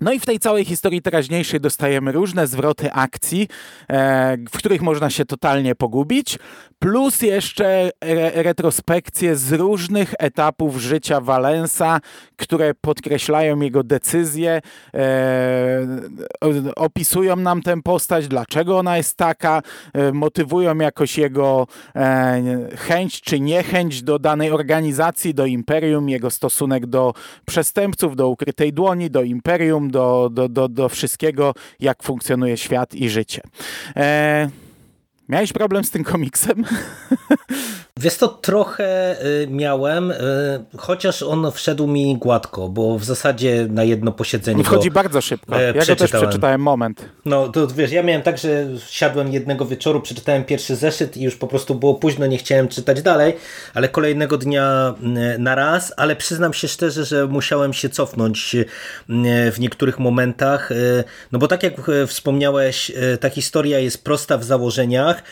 no 0.00 0.12
i 0.12 0.20
w 0.20 0.26
tej 0.26 0.38
całej 0.38 0.64
historii 0.64 1.02
teraźniejszej 1.02 1.60
dostajemy 1.60 2.12
różne 2.12 2.46
zwroty 2.46 2.92
akcji, 2.92 3.48
e, 3.90 4.36
w 4.50 4.58
których 4.58 4.82
można 4.82 5.10
się 5.10 5.24
totalnie 5.24 5.74
pogubić, 5.74 6.38
plus 6.78 7.22
jeszcze 7.22 7.90
re 8.00 8.30
retrospekcje 8.42 9.36
z 9.36 9.52
różnych 9.52 10.14
etapów 10.18 10.76
życia 10.76 11.20
Valensa, 11.20 12.00
które 12.36 12.74
podkreślają 12.74 13.60
jego 13.60 13.82
decyzje, 13.82 14.60
e, 14.94 15.86
opisują 16.76 17.36
nam 17.36 17.62
tę 17.62 17.82
postać, 17.82 18.28
dlaczego 18.28 18.78
ona 18.78 18.96
jest 18.96 19.16
taka, 19.16 19.62
e, 19.92 20.12
motywują 20.12 20.78
jakoś 20.78 21.18
jego 21.18 21.66
chęć 22.76 23.20
czy 23.20 23.40
niechęć 23.40 24.02
do 24.02 24.18
danej 24.18 24.50
organizacji, 24.50 25.34
do 25.34 25.46
imperium, 25.46 26.08
jego 26.08 26.30
stosunek 26.30 26.86
do 26.86 27.12
przestępców, 27.46 28.16
do 28.16 28.28
ukrytej 28.28 28.72
dłoni, 28.72 29.10
do 29.10 29.22
imperium, 29.22 29.85
do, 29.90 30.30
do, 30.32 30.48
do, 30.48 30.68
do 30.68 30.88
wszystkiego, 30.88 31.54
jak 31.80 32.02
funkcjonuje 32.02 32.56
świat 32.56 32.94
i 32.94 33.10
życie. 33.10 33.42
E, 33.96 34.50
miałeś 35.28 35.52
problem 35.52 35.84
z 35.84 35.90
tym 35.90 36.04
komiksem? 36.04 36.64
Wiesz 38.00 38.16
to 38.16 38.28
trochę 38.28 39.16
y, 39.24 39.46
miałem, 39.50 40.10
y, 40.10 40.16
chociaż 40.76 41.22
on 41.22 41.52
wszedł 41.52 41.86
mi 41.86 42.16
gładko, 42.16 42.68
bo 42.68 42.98
w 42.98 43.04
zasadzie 43.04 43.66
na 43.70 43.84
jedno 43.84 44.12
posiedzenie. 44.12 44.64
Wchodzi 44.64 44.90
bardzo 44.90 45.20
szybko. 45.20 45.60
Ja 45.60 45.72
go 45.72 45.96
też 45.96 46.12
przeczytałem 46.12 46.60
moment. 46.60 47.04
No 47.24 47.48
to 47.48 47.66
wiesz, 47.66 47.92
ja 47.92 48.02
miałem 48.02 48.22
tak, 48.22 48.38
że 48.38 48.66
siadłem 48.88 49.32
jednego 49.32 49.66
wieczoru, 49.66 50.00
przeczytałem 50.00 50.44
pierwszy 50.44 50.76
zeszyt 50.76 51.16
i 51.16 51.22
już 51.22 51.36
po 51.36 51.46
prostu 51.46 51.74
było 51.74 51.94
późno, 51.94 52.26
nie 52.26 52.38
chciałem 52.38 52.68
czytać 52.68 53.02
dalej, 53.02 53.36
ale 53.74 53.88
kolejnego 53.88 54.38
dnia 54.38 54.94
y, 55.34 55.38
na 55.38 55.54
raz, 55.54 55.92
ale 55.96 56.16
przyznam 56.16 56.54
się 56.54 56.68
szczerze, 56.68 57.04
że 57.04 57.26
musiałem 57.26 57.72
się 57.72 57.88
cofnąć 57.88 58.56
w 59.52 59.60
niektórych 59.60 59.98
momentach, 59.98 60.70
no 61.32 61.38
bo 61.38 61.48
tak 61.48 61.62
jak 61.62 61.74
wspomniałeś, 62.06 62.92
ta 63.20 63.30
historia 63.30 63.78
jest 63.78 64.04
prosta 64.04 64.38
w 64.38 64.44
założeniach, 64.44 65.22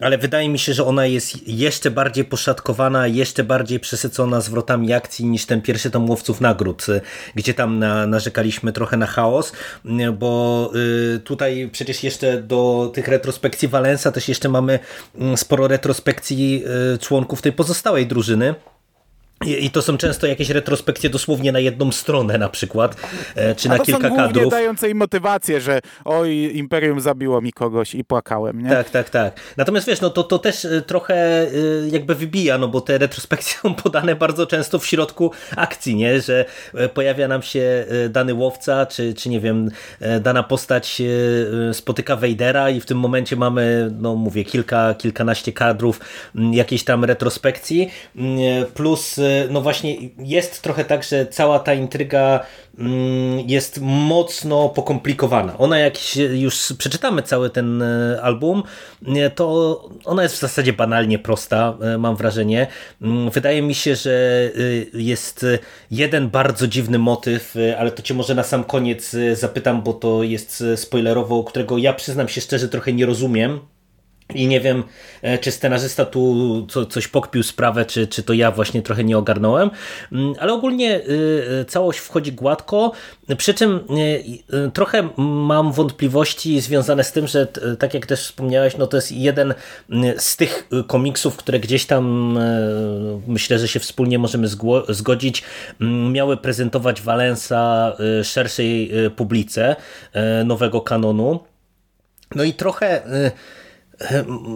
ale 0.00 0.18
wydaje 0.18 0.48
mi 0.48 0.58
się, 0.58 0.72
że 0.74 0.84
ona 0.84 1.06
jest 1.06 1.48
jeszcze 1.48 1.90
bardziej 1.96 2.24
poszatkowana, 2.24 3.06
jeszcze 3.06 3.44
bardziej 3.44 3.80
przesycona 3.80 4.40
zwrotami 4.40 4.92
akcji 4.92 5.24
niż 5.24 5.46
ten 5.46 5.62
pierwszy 5.62 5.90
tom 5.90 6.10
Łowców 6.10 6.40
Nagród, 6.40 6.88
y, 6.88 7.00
gdzie 7.34 7.54
tam 7.54 7.78
na, 7.78 8.06
narzekaliśmy 8.06 8.72
trochę 8.72 8.96
na 8.96 9.06
chaos, 9.06 9.52
y, 9.84 10.12
bo 10.12 10.70
y, 11.16 11.20
tutaj 11.20 11.68
przecież 11.72 12.02
jeszcze 12.02 12.42
do 12.42 12.90
tych 12.94 13.08
retrospekcji 13.08 13.68
Valensa 13.68 14.12
też 14.12 14.28
jeszcze 14.28 14.48
mamy 14.48 14.78
mm, 15.18 15.36
sporo 15.36 15.68
retrospekcji 15.68 16.64
członków 17.00 17.42
tej 17.42 17.52
pozostałej 17.52 18.06
drużyny. 18.06 18.54
I 19.44 19.70
to 19.70 19.82
są 19.82 19.96
często 19.96 20.26
jakieś 20.26 20.50
retrospekcje 20.50 21.10
dosłownie 21.10 21.52
na 21.52 21.58
jedną 21.58 21.92
stronę 21.92 22.38
na 22.38 22.48
przykład, 22.48 22.96
e, 23.34 23.54
czy 23.54 23.68
na 23.68 23.78
kilka 23.78 24.08
są 24.08 24.16
kadrów. 24.16 24.50
dające 24.50 24.90
im 24.90 24.98
motywację, 24.98 25.60
że 25.60 25.80
oj, 26.04 26.50
Imperium 26.54 27.00
zabiło 27.00 27.40
mi 27.40 27.52
kogoś 27.52 27.94
i 27.94 28.04
płakałem, 28.04 28.62
nie? 28.62 28.70
Tak, 28.70 28.90
tak, 28.90 29.10
tak. 29.10 29.40
Natomiast 29.56 29.86
wiesz, 29.86 30.00
no 30.00 30.10
to, 30.10 30.24
to 30.24 30.38
też 30.38 30.64
e, 30.64 30.82
trochę 30.82 31.14
e, 31.14 31.48
jakby 31.90 32.14
wybija, 32.14 32.58
no 32.58 32.68
bo 32.68 32.80
te 32.80 32.98
retrospekcje 32.98 33.58
są 33.62 33.74
podane 33.74 34.16
bardzo 34.16 34.46
często 34.46 34.78
w 34.78 34.86
środku 34.86 35.30
akcji, 35.56 35.96
nie? 35.96 36.20
Że 36.20 36.44
pojawia 36.94 37.28
nam 37.28 37.42
się 37.42 37.86
dany 38.08 38.34
łowca, 38.34 38.86
czy, 38.86 39.14
czy 39.14 39.28
nie 39.28 39.40
wiem, 39.40 39.70
dana 40.20 40.42
postać 40.42 41.02
spotyka 41.72 42.16
Wejdera 42.16 42.70
i 42.70 42.80
w 42.80 42.86
tym 42.86 42.98
momencie 42.98 43.36
mamy, 43.36 43.90
no 43.98 44.14
mówię, 44.14 44.44
kilka, 44.44 44.94
kilkanaście 44.94 45.52
kadrów 45.52 46.00
jakiejś 46.52 46.84
tam 46.84 47.04
retrospekcji, 47.04 47.90
plus 48.74 49.20
no 49.50 49.60
właśnie 49.60 49.96
jest 50.18 50.62
trochę 50.62 50.84
tak, 50.84 51.04
że 51.04 51.26
cała 51.26 51.58
ta 51.58 51.74
intryga 51.74 52.40
mm, 52.78 53.40
jest 53.48 53.80
mocno 53.82 54.68
pokomplikowana. 54.68 55.58
Ona 55.58 55.78
jak 55.78 56.16
już 56.16 56.72
przeczytamy 56.78 57.22
cały 57.22 57.50
ten 57.50 57.82
e, 57.82 58.18
album, 58.22 58.62
to 59.34 59.88
ona 60.04 60.22
jest 60.22 60.34
w 60.34 60.40
zasadzie 60.40 60.72
banalnie 60.72 61.18
prosta, 61.18 61.74
e, 61.80 61.98
mam 61.98 62.16
wrażenie. 62.16 62.66
Mm, 63.02 63.30
wydaje 63.30 63.62
mi 63.62 63.74
się, 63.74 63.96
że 63.96 64.10
e, 64.94 64.98
jest 64.98 65.46
jeden 65.90 66.30
bardzo 66.30 66.68
dziwny 66.68 66.98
motyw, 66.98 67.54
ale 67.78 67.90
to 67.90 68.02
cię 68.02 68.14
może 68.14 68.34
na 68.34 68.42
sam 68.42 68.64
koniec 68.64 69.16
zapytam, 69.32 69.82
bo 69.82 69.92
to 69.92 70.22
jest 70.22 70.64
spoilerowo, 70.76 71.44
którego 71.44 71.78
ja 71.78 71.92
przyznam 71.92 72.28
się 72.28 72.40
szczerze 72.40 72.68
trochę 72.68 72.92
nie 72.92 73.06
rozumiem. 73.06 73.60
I 74.34 74.46
nie 74.48 74.60
wiem, 74.60 74.84
e, 75.22 75.38
czy 75.38 75.50
scenarzysta 75.50 76.04
tu 76.04 76.66
co, 76.70 76.86
coś 76.86 77.08
pokpił 77.08 77.42
sprawę, 77.42 77.84
czy, 77.84 78.06
czy 78.06 78.22
to 78.22 78.32
ja 78.32 78.50
właśnie 78.50 78.82
trochę 78.82 79.04
nie 79.04 79.18
ogarnąłem, 79.18 79.70
mm, 80.12 80.34
ale 80.40 80.52
ogólnie 80.52 81.00
e, 81.60 81.64
całość 81.64 81.98
wchodzi 81.98 82.32
gładko, 82.32 82.92
przy 83.36 83.54
czym 83.54 83.80
e, 84.52 84.70
trochę 84.70 85.08
mam 85.16 85.72
wątpliwości 85.72 86.60
związane 86.60 87.04
z 87.04 87.12
tym, 87.12 87.26
że 87.26 87.46
tak 87.78 87.94
jak 87.94 88.06
też 88.06 88.20
wspomniałeś, 88.20 88.76
no 88.76 88.86
to 88.86 88.96
jest 88.96 89.12
jeden 89.12 89.54
z 90.18 90.36
tych 90.36 90.68
komiksów, 90.86 91.36
które 91.36 91.60
gdzieś 91.60 91.86
tam 91.86 92.38
myślę, 93.26 93.58
że 93.58 93.68
się 93.68 93.80
wspólnie 93.80 94.18
możemy 94.18 94.48
zgodzić, 94.88 95.42
miały 96.12 96.36
prezentować 96.36 97.02
Valensa 97.02 97.96
szerszej 98.22 98.92
publice 99.16 99.76
nowego 100.44 100.80
kanonu. 100.80 101.40
No 102.34 102.44
i 102.44 102.54
trochę 102.54 103.02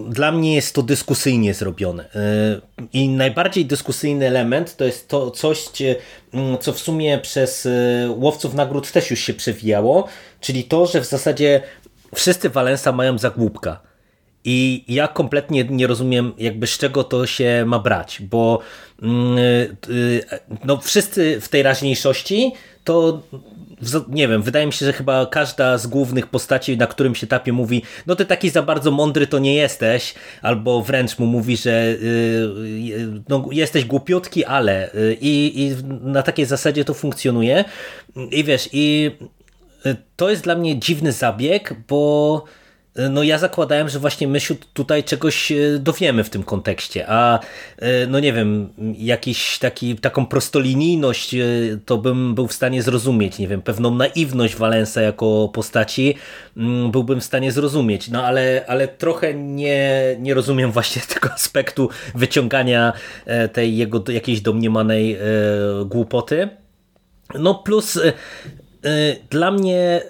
dla 0.09 0.33
mnie 0.33 0.55
jest 0.55 0.75
to 0.75 0.83
dyskusyjnie 0.83 1.55
zrobione. 1.55 2.05
E, 2.15 2.61
I 2.93 3.09
najbardziej 3.09 3.67
dyskusyjny 3.67 4.27
element 4.27 4.77
to 4.77 4.85
jest 4.85 5.09
to 5.09 5.31
coś, 5.31 5.65
mm, 6.35 6.59
co 6.59 6.73
w 6.73 6.79
sumie 6.79 7.19
przez 7.19 7.67
e, 7.67 7.71
łowców 8.11 8.55
nagród 8.55 8.93
też 8.93 9.11
już 9.11 9.21
się 9.21 9.35
przewijało, 9.35 10.09
czyli 10.41 10.65
to, 10.65 10.87
że 10.87 11.01
w 11.01 11.07
zasadzie 11.07 11.63
wszyscy 12.15 12.51
Valensa 12.51 12.93
mają 12.93 13.19
za 13.19 13.31
głupka. 13.31 13.81
I 14.45 14.85
ja 14.89 15.09
kompletnie 15.09 15.65
nie 15.65 15.87
rozumiem, 15.87 16.33
jakby 16.39 16.67
z 16.67 16.79
czego 16.79 17.05
to 17.05 17.27
się 17.27 17.65
ma 17.67 17.79
brać, 17.79 18.23
bo 18.23 18.61
mm, 19.03 19.39
e, 19.39 20.61
no, 20.65 20.77
wszyscy 20.77 21.41
w 21.41 21.49
tej 21.49 21.63
raźniejszości 21.63 22.53
to 22.85 23.23
nie 24.09 24.29
wiem, 24.29 24.43
wydaje 24.43 24.67
mi 24.67 24.73
się, 24.73 24.87
że 24.87 24.93
chyba 24.93 25.27
każda 25.27 25.79
z 25.79 25.87
głównych 25.87 26.27
postaci 26.27 26.77
na 26.77 26.87
którymś 26.87 27.25
etapie 27.25 27.53
mówi, 27.53 27.83
no 28.07 28.17
ty 28.17 28.25
taki 28.25 28.51
za 28.51 28.63
bardzo 28.63 28.91
mądry 28.91 29.27
to 29.27 29.39
nie 29.39 29.55
jesteś, 29.55 30.15
albo 30.43 30.83
wręcz 30.83 31.19
mu 31.19 31.27
mówi, 31.27 31.57
że 31.57 31.97
yy, 32.03 33.23
no, 33.29 33.49
jesteś 33.53 33.85
głupiutki, 33.85 34.45
ale 34.45 34.91
i 35.21 35.75
na 36.01 36.23
takiej 36.23 36.47
zasadzie 36.47 36.85
to 36.85 36.95
funkcjonuje. 36.95 37.65
I 38.31 38.45
wiesz, 38.45 38.69
i 38.73 39.11
y, 39.87 39.97
to 40.17 40.31
jest 40.31 40.43
dla 40.43 40.55
mnie 40.55 40.79
dziwny 40.79 41.13
zabieg, 41.13 41.75
bo 41.89 42.45
no 43.09 43.23
ja 43.23 43.39
zakładałem, 43.39 43.89
że 43.89 43.99
właśnie 43.99 44.29
my 44.29 44.41
się 44.41 44.55
tutaj 44.75 45.05
czegoś 45.05 45.53
e, 45.53 45.57
dowiemy 45.79 46.25
w 46.25 46.31
tym 46.31 46.43
kontekście, 46.43 47.05
a 47.09 47.39
e, 47.79 48.07
no 48.07 48.21
nie 48.21 48.33
wiem, 48.33 48.69
jakiś 48.99 49.59
taki, 49.59 49.97
taką 49.97 50.27
prostolinijność 50.27 51.37
to 51.87 51.99
bym 51.99 52.35
był 52.35 52.47
w 52.47 52.53
stanie 52.53 52.83
zrozumieć, 52.83 53.39
nie 53.39 53.49
wiem, 53.49 53.63
pewną 53.63 53.95
naiwność 53.95 54.57
Valensa 54.57 55.01
jako 55.01 55.51
postaci 55.55 56.15
mm, 56.57 56.91
byłbym 56.91 57.21
w 57.21 57.25
stanie 57.25 57.53
zrozumieć, 57.53 58.09
no 58.09 58.25
ale, 58.25 58.65
ale 58.69 58.89
trochę 58.89 59.35
nie, 59.35 60.17
nie 60.19 60.35
rozumiem 60.35 60.73
właśnie 60.73 61.03
tego 61.15 61.33
aspektu 61.33 61.89
wyciągania 62.15 62.93
tej 63.53 63.77
jego 63.77 64.05
jakiejś 64.09 64.41
domniemanej 64.41 65.19
głupoty. 65.87 66.49
No 67.35 67.55
plus 67.55 67.99
dla 69.31 69.51
mnie 69.51 70.01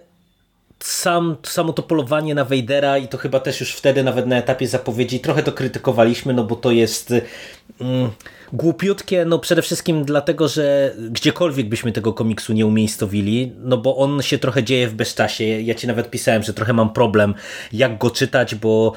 sam, 0.84 1.36
samo 1.42 1.72
to 1.72 1.82
polowanie 1.82 2.34
na 2.34 2.44
Wejdera 2.44 2.98
i 2.98 3.08
to 3.08 3.18
chyba 3.18 3.40
też 3.40 3.60
już 3.60 3.72
wtedy 3.72 4.02
nawet 4.02 4.26
na 4.26 4.36
etapie 4.36 4.68
zapowiedzi 4.68 5.20
trochę 5.20 5.42
to 5.42 5.52
krytykowaliśmy, 5.52 6.34
no 6.34 6.44
bo 6.44 6.56
to 6.56 6.70
jest 6.70 7.14
głupiutkie, 8.52 9.24
no 9.24 9.38
przede 9.38 9.62
wszystkim 9.62 10.04
dlatego, 10.04 10.48
że 10.48 10.94
gdziekolwiek 11.10 11.68
byśmy 11.68 11.92
tego 11.92 12.12
komiksu 12.12 12.52
nie 12.52 12.66
umiejscowili, 12.66 13.52
no 13.58 13.76
bo 13.76 13.96
on 13.96 14.22
się 14.22 14.38
trochę 14.38 14.64
dzieje 14.64 14.88
w 14.88 14.94
bezczasie. 14.94 15.44
Ja 15.44 15.74
ci 15.74 15.86
nawet 15.86 16.10
pisałem, 16.10 16.42
że 16.42 16.54
trochę 16.54 16.72
mam 16.72 16.92
problem, 16.92 17.34
jak 17.72 17.98
go 17.98 18.10
czytać, 18.10 18.54
bo 18.54 18.92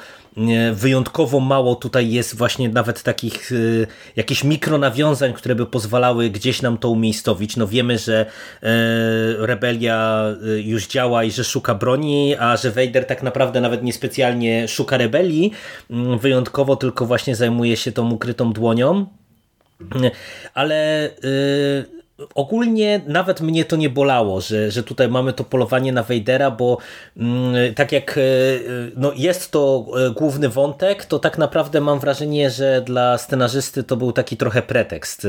wyjątkowo 0.72 1.40
mało 1.40 1.74
tutaj 1.74 2.10
jest 2.10 2.36
właśnie 2.36 2.68
nawet 2.68 3.02
takich 3.02 3.52
y, 3.52 3.86
jakichś 4.16 4.44
mikronawiązań, 4.44 5.32
które 5.32 5.54
by 5.54 5.66
pozwalały 5.66 6.30
gdzieś 6.30 6.62
nam 6.62 6.78
to 6.78 6.90
umiejscowić. 6.90 7.56
No 7.56 7.66
wiemy, 7.66 7.98
że 7.98 8.26
e, 8.62 8.66
rebelia 9.46 10.24
y, 10.46 10.62
już 10.62 10.86
działa 10.86 11.24
i 11.24 11.30
że 11.30 11.44
szuka 11.44 11.74
broni, 11.74 12.36
a 12.38 12.56
że 12.56 12.70
Vader 12.70 13.06
tak 13.06 13.22
naprawdę 13.22 13.60
nawet 13.60 13.82
niespecjalnie 13.82 14.68
szuka 14.68 14.96
rebelii, 14.96 15.52
mm, 15.90 16.18
wyjątkowo 16.18 16.76
tylko 16.76 17.06
właśnie 17.06 17.36
zajmuje 17.36 17.76
się 17.76 17.92
tą 17.92 18.10
ukrytą 18.10 18.52
dłonią. 18.52 18.63
Ale 20.54 21.10
y, 21.24 22.04
ogólnie 22.34 23.00
nawet 23.06 23.40
mnie 23.40 23.64
to 23.64 23.76
nie 23.76 23.90
bolało, 23.90 24.40
że, 24.40 24.70
że 24.70 24.82
tutaj 24.82 25.08
mamy 25.08 25.32
to 25.32 25.44
polowanie 25.44 25.92
na 25.92 26.02
Vadera, 26.02 26.50
bo 26.50 26.78
mm, 27.16 27.74
tak 27.74 27.92
jak 27.92 28.18
e, 28.18 28.20
no, 28.96 29.12
jest 29.16 29.50
to 29.50 29.86
e, 29.96 30.10
główny 30.10 30.48
wątek, 30.48 31.04
to 31.04 31.18
tak 31.18 31.38
naprawdę 31.38 31.80
mam 31.80 32.00
wrażenie, 32.00 32.50
że 32.50 32.82
dla 32.82 33.18
scenarzysty 33.18 33.82
to 33.82 33.96
był 33.96 34.12
taki 34.12 34.36
trochę 34.36 34.62
pretekst, 34.62 35.26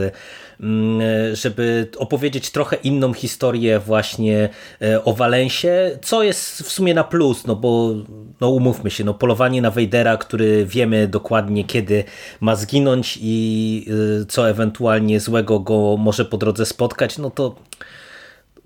żeby 1.33 1.87
opowiedzieć 1.97 2.51
trochę 2.51 2.75
inną 2.75 3.13
historię 3.13 3.79
właśnie 3.79 4.49
e, 4.81 5.03
o 5.03 5.13
Walensie, 5.13 5.99
co 6.01 6.23
jest 6.23 6.61
w 6.61 6.71
sumie 6.71 6.93
na 6.93 7.03
plus, 7.03 7.47
no 7.47 7.55
bo 7.55 7.95
no 8.41 8.49
umówmy 8.49 8.91
się, 8.91 9.03
no 9.03 9.13
polowanie 9.13 9.61
na 9.61 9.71
Vadera, 9.71 10.17
który 10.17 10.65
wiemy 10.65 11.07
dokładnie 11.07 11.63
kiedy 11.63 12.03
ma 12.39 12.55
zginąć 12.55 13.19
i 13.21 13.85
co 14.27 14.49
ewentualnie 14.49 15.19
złego 15.19 15.59
go 15.59 15.97
może 15.97 16.25
po 16.25 16.37
drodze 16.37 16.65
spotkać, 16.65 17.17
no 17.17 17.29
to 17.29 17.55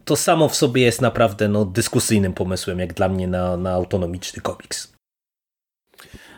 to 0.09 0.15
samo 0.15 0.49
w 0.49 0.55
sobie 0.55 0.81
jest 0.81 1.01
naprawdę 1.01 1.47
no, 1.47 1.65
dyskusyjnym 1.65 2.33
pomysłem, 2.33 2.79
jak 2.79 2.93
dla 2.93 3.09
mnie 3.09 3.27
na, 3.27 3.57
na 3.57 3.71
autonomiczny 3.71 4.41
komiks. 4.41 4.98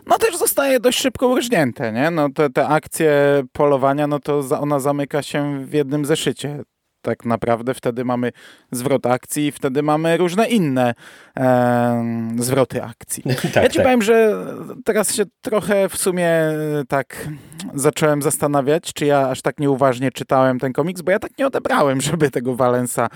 No 0.07 0.17
też 0.17 0.37
zostaje 0.37 0.79
dość 0.79 0.99
szybko 0.99 1.27
urżnięte, 1.27 1.91
nie? 1.91 2.11
No 2.11 2.29
te, 2.29 2.49
te 2.49 2.67
akcje 2.67 3.43
polowania, 3.51 4.07
no 4.07 4.19
to 4.19 4.41
ona 4.59 4.79
zamyka 4.79 5.23
się 5.23 5.65
w 5.65 5.73
jednym 5.73 6.05
zeszycie 6.05 6.63
tak 7.01 7.25
naprawdę 7.25 7.73
wtedy 7.73 8.05
mamy 8.05 8.31
zwrot 8.71 9.05
akcji 9.05 9.47
i 9.47 9.51
wtedy 9.51 9.83
mamy 9.83 10.17
różne 10.17 10.47
inne 10.47 10.93
e, 11.37 12.33
zwroty 12.37 12.83
akcji. 12.83 13.23
tak, 13.53 13.55
ja 13.55 13.69
ci 13.69 13.75
tak. 13.77 13.85
powiem, 13.85 14.01
że 14.01 14.45
teraz 14.83 15.15
się 15.15 15.23
trochę 15.41 15.89
w 15.89 15.97
sumie 15.97 16.27
e, 16.27 16.55
tak 16.87 17.27
zacząłem 17.73 18.21
zastanawiać, 18.21 18.93
czy 18.93 19.05
ja 19.05 19.29
aż 19.29 19.41
tak 19.41 19.59
nieuważnie 19.59 20.11
czytałem 20.11 20.59
ten 20.59 20.73
komiks, 20.73 21.01
bo 21.01 21.11
ja 21.11 21.19
tak 21.19 21.37
nie 21.37 21.47
odebrałem, 21.47 22.01
żeby 22.11 22.31
tego 22.31 22.55
Valensa 22.55 23.07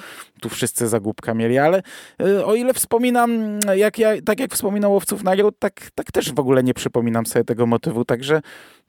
tu 0.41 0.49
wszyscy 0.49 0.87
zagubka 0.87 1.33
mieli, 1.33 1.57
ale 1.57 1.81
e, 2.21 2.45
o 2.45 2.55
ile 2.55 2.73
wspominam, 2.73 3.59
jak 3.75 3.99
ja, 3.99 4.09
tak 4.25 4.39
jak 4.39 4.53
wspominał 4.53 4.93
Łowców 4.93 5.23
Nagród, 5.23 5.59
tak, 5.59 5.89
tak 5.95 6.11
też 6.11 6.33
w 6.33 6.39
ogóle 6.39 6.63
nie 6.63 6.73
przypominam 6.73 7.25
sobie 7.25 7.45
tego 7.45 7.65
motywu, 7.65 8.05
także 8.05 8.41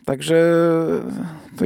Także 0.04 0.36
to, 1.56 1.64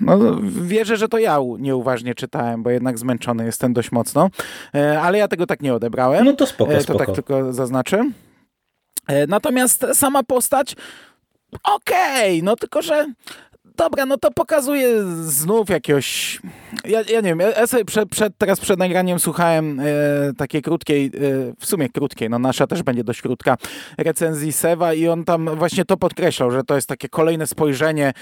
no, 0.00 0.18
wierzę, 0.42 0.96
że 0.96 1.08
to 1.08 1.18
ja 1.18 1.38
nieuważnie 1.58 2.14
czytałem, 2.14 2.62
bo 2.62 2.70
jednak 2.70 2.98
zmęczony 2.98 3.44
jestem 3.44 3.72
dość 3.72 3.92
mocno, 3.92 4.30
e, 4.74 5.00
ale 5.00 5.18
ja 5.18 5.28
tego 5.28 5.46
tak 5.46 5.62
nie 5.62 5.74
odebrałem. 5.74 6.24
No 6.24 6.32
to 6.32 6.46
spoko, 6.46 6.72
e, 6.72 6.80
spoko. 6.80 6.98
To 6.98 7.04
tak 7.04 7.14
tylko 7.14 7.52
zaznaczę. 7.52 8.10
E, 9.06 9.26
natomiast 9.26 9.86
sama 9.92 10.22
postać 10.22 10.76
okej, 11.64 12.38
okay, 12.38 12.42
no 12.42 12.56
tylko, 12.56 12.82
że 12.82 13.06
dobra, 13.76 14.06
no 14.06 14.16
to 14.16 14.30
pokazuje 14.30 15.02
znów 15.22 15.70
jakiegoś... 15.70 16.40
Ja, 16.84 17.00
ja 17.00 17.20
nie 17.20 17.28
wiem, 17.28 17.40
ja 17.40 17.66
sobie 17.66 17.84
przed, 17.84 18.08
przed, 18.08 18.38
teraz 18.38 18.60
przed 18.60 18.78
nagraniem 18.78 19.18
słuchałem 19.18 19.80
e, 19.80 19.84
takiej 20.36 20.62
krótkiej, 20.62 21.06
e, 21.06 21.10
w 21.58 21.66
sumie 21.66 21.88
krótkiej, 21.88 22.30
no 22.30 22.38
nasza 22.38 22.66
też 22.66 22.82
będzie 22.82 23.04
dość 23.04 23.22
krótka, 23.22 23.56
recenzji 23.98 24.52
Sewa 24.52 24.94
i 24.94 25.08
on 25.08 25.24
tam 25.24 25.56
właśnie 25.56 25.84
to 25.84 25.96
podkreślał, 25.96 26.50
że 26.50 26.64
to 26.64 26.74
jest 26.74 26.88
takie 26.88 27.08
kolejne 27.08 27.46
spojrzenie 27.46 28.08
e, 28.08 28.12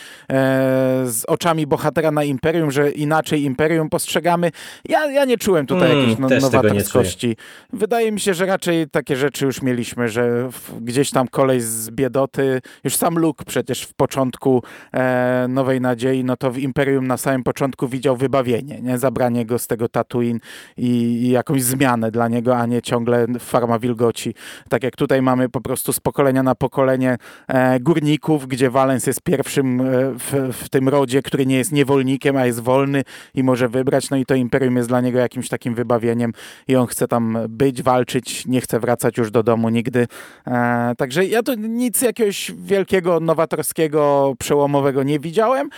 z 1.06 1.24
oczami 1.24 1.66
bohatera 1.66 2.10
na 2.10 2.24
Imperium, 2.24 2.70
że 2.70 2.90
inaczej 2.90 3.42
Imperium 3.42 3.88
postrzegamy. 3.88 4.50
Ja, 4.88 5.10
ja 5.10 5.24
nie 5.24 5.38
czułem 5.38 5.66
tutaj 5.66 5.90
mm, 5.90 6.00
jakiejś 6.00 6.18
no, 6.18 6.28
nowatorskości. 6.40 7.36
Wydaje 7.72 8.12
mi 8.12 8.20
się, 8.20 8.34
że 8.34 8.46
raczej 8.46 8.90
takie 8.90 9.16
rzeczy 9.16 9.44
już 9.44 9.62
mieliśmy, 9.62 10.08
że 10.08 10.50
w, 10.52 10.80
gdzieś 10.80 11.10
tam 11.10 11.28
kolej 11.28 11.60
z 11.60 11.90
biedoty, 11.90 12.60
już 12.84 12.96
sam 12.96 13.18
Luke 13.18 13.44
przecież 13.44 13.82
w 13.82 13.94
początku 13.94 14.62
e, 14.94 15.47
Nowej 15.54 15.80
Nadziei, 15.80 16.24
no 16.24 16.36
to 16.36 16.50
w 16.50 16.58
Imperium 16.58 17.06
na 17.06 17.16
samym 17.16 17.42
początku 17.42 17.88
widział 17.88 18.16
wybawienie, 18.16 18.80
nie? 18.80 18.98
zabranie 18.98 19.46
go 19.46 19.58
z 19.58 19.66
tego 19.66 19.88
Tatooine 19.88 20.40
i, 20.76 20.88
i 21.22 21.30
jakąś 21.30 21.62
zmianę 21.62 22.10
dla 22.10 22.28
niego, 22.28 22.56
a 22.56 22.66
nie 22.66 22.82
ciągle 22.82 23.26
farma 23.38 23.78
wilgoci. 23.78 24.34
Tak 24.68 24.82
jak 24.82 24.96
tutaj 24.96 25.22
mamy 25.22 25.48
po 25.48 25.60
prostu 25.60 25.92
z 25.92 26.00
pokolenia 26.00 26.42
na 26.42 26.54
pokolenie 26.54 27.16
e, 27.48 27.80
górników, 27.80 28.46
gdzie 28.46 28.70
Valens 28.70 29.06
jest 29.06 29.22
pierwszym 29.22 29.80
e, 29.80 29.84
w, 30.14 30.50
w 30.52 30.68
tym 30.68 30.88
rodzie, 30.88 31.22
który 31.22 31.46
nie 31.46 31.56
jest 31.56 31.72
niewolnikiem, 31.72 32.36
a 32.36 32.46
jest 32.46 32.60
wolny 32.60 33.04
i 33.34 33.42
może 33.42 33.68
wybrać, 33.68 34.10
no 34.10 34.16
i 34.16 34.26
to 34.26 34.34
Imperium 34.34 34.76
jest 34.76 34.88
dla 34.88 35.00
niego 35.00 35.18
jakimś 35.18 35.48
takim 35.48 35.74
wybawieniem 35.74 36.32
i 36.68 36.76
on 36.76 36.86
chce 36.86 37.08
tam 37.08 37.38
być, 37.48 37.82
walczyć, 37.82 38.46
nie 38.46 38.60
chce 38.60 38.80
wracać 38.80 39.18
już 39.18 39.30
do 39.30 39.42
domu 39.42 39.68
nigdy. 39.68 40.06
E, 40.46 40.94
także 40.96 41.24
ja 41.24 41.42
tu 41.42 41.54
nic 41.54 42.02
jakiegoś 42.02 42.52
wielkiego, 42.58 43.20
nowatorskiego, 43.20 44.34
przełomowego 44.38 45.02
nie 45.02 45.18
widzę 45.18 45.27
widziałem, 45.28 45.70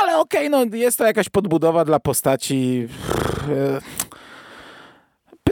ale 0.00 0.18
okej, 0.18 0.48
okay, 0.48 0.66
no 0.68 0.76
jest 0.76 0.98
to 0.98 1.04
jakaś 1.04 1.28
podbudowa 1.28 1.84
dla 1.84 2.00
postaci. 2.00 2.88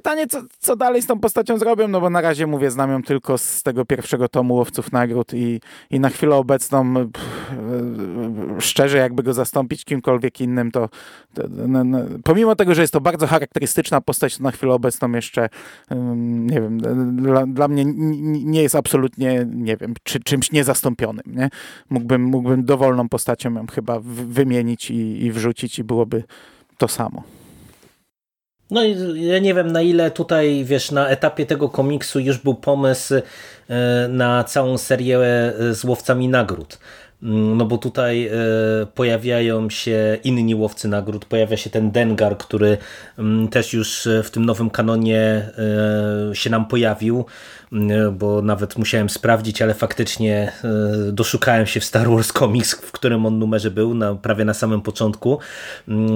Pytanie, 0.05 0.27
co, 0.27 0.43
co 0.59 0.77
dalej 0.77 1.03
z 1.03 1.07
tą 1.07 1.21
postacią 1.21 1.59
zrobią, 1.59 1.88
no 1.88 2.01
bo 2.01 2.11
na 2.11 2.21
razie 2.21 2.47
mówię, 2.47 2.71
znam 2.71 2.90
ją 2.90 3.03
tylko 3.03 3.38
z 3.38 3.62
tego 3.62 3.85
pierwszego 3.85 4.29
tomu 4.29 4.55
Łowców 4.55 4.93
Nagród 4.93 5.35
i, 5.35 5.61
i 5.90 6.01
na 6.01 6.09
chwilę 6.09 6.37
obecną 6.37 6.95
pff, 6.95 7.55
szczerze 8.59 8.99
jakby 8.99 9.23
go 9.23 9.33
zastąpić 9.33 9.85
kimkolwiek 9.85 10.40
innym, 10.40 10.71
to, 10.71 10.88
to 11.35 11.43
no, 11.49 11.85
no, 11.85 11.99
pomimo 12.25 12.57
tego, 12.57 12.75
że 12.75 12.81
jest 12.81 12.93
to 12.93 13.01
bardzo 13.01 13.27
charakterystyczna 13.27 14.01
postać, 14.01 14.37
to 14.37 14.43
na 14.43 14.51
chwilę 14.51 14.73
obecną 14.73 15.12
jeszcze 15.12 15.49
nie 16.17 16.61
wiem, 16.61 16.81
dla, 17.17 17.47
dla 17.47 17.69
mnie 17.69 17.85
nie 18.45 18.62
jest 18.62 18.75
absolutnie, 18.75 19.47
nie 19.55 19.77
wiem, 19.77 19.95
czy, 20.03 20.21
czymś 20.21 20.53
niezastąpionym, 20.53 21.25
nie? 21.27 21.51
Mógłbym, 21.90 22.23
mógłbym 22.23 22.64
dowolną 22.64 23.09
postacią 23.09 23.55
ją 23.55 23.67
chyba 23.67 24.01
wymienić 24.27 24.90
i, 24.90 25.25
i 25.25 25.33
wrzucić 25.33 25.79
i 25.79 25.85
byłoby 25.85 26.25
to 26.79 26.88
samo. 26.88 27.23
No 28.70 28.85
i 28.85 29.24
ja 29.27 29.38
nie 29.38 29.55
wiem 29.55 29.72
na 29.72 29.83
ile 29.83 30.11
tutaj, 30.11 30.64
wiesz, 30.64 30.90
na 30.90 31.09
etapie 31.09 31.46
tego 31.46 31.68
komiksu 31.68 32.20
już 32.20 32.38
był 32.38 32.55
pomysł 32.55 33.14
e, 33.14 33.22
na 34.09 34.44
całą 34.44 34.79
serię 34.79 35.18
e, 35.18 35.74
z 35.74 35.85
łowcami 35.85 36.29
nagród. 36.29 36.79
Mm, 37.25 37.57
no 37.57 37.65
bo 37.65 37.79
tutaj 37.79 38.27
e, 38.27 38.31
pojawiają 38.95 39.71
się 39.71 40.19
inni 40.25 40.55
łowcy 40.55 40.89
nagród, 40.89 41.25
pojawia 41.25 41.57
się 41.57 41.71
ten 41.71 41.91
Dengar, 41.91 42.39
który 42.39 42.79
mm, 43.19 43.49
też 43.49 43.73
już 43.73 44.09
w 44.25 44.31
tym 44.31 44.45
nowym 44.45 44.71
kanonie 44.71 45.51
się 46.33 46.51
nam 46.51 46.67
pojawił, 46.67 47.25
mm, 47.73 48.19
bo 48.19 48.43
nawet 48.43 48.79
musiałem 48.79 49.11
sprawdzić, 49.11 49.63
ale 49.63 49.75
faktycznie 49.75 50.53
doszukałem 51.13 51.67
się 51.67 51.81
w 51.81 51.85
Star 51.85 52.11
Wars 52.11 52.33
Comics, 52.33 52.75
w 52.75 52.93
którym 52.93 53.27
on 53.27 53.39
numerze 53.39 53.71
był, 53.71 53.95
na, 53.95 54.15
prawie 54.15 54.45
na 54.45 54.55
samym 54.55 54.81
początku 54.81 55.39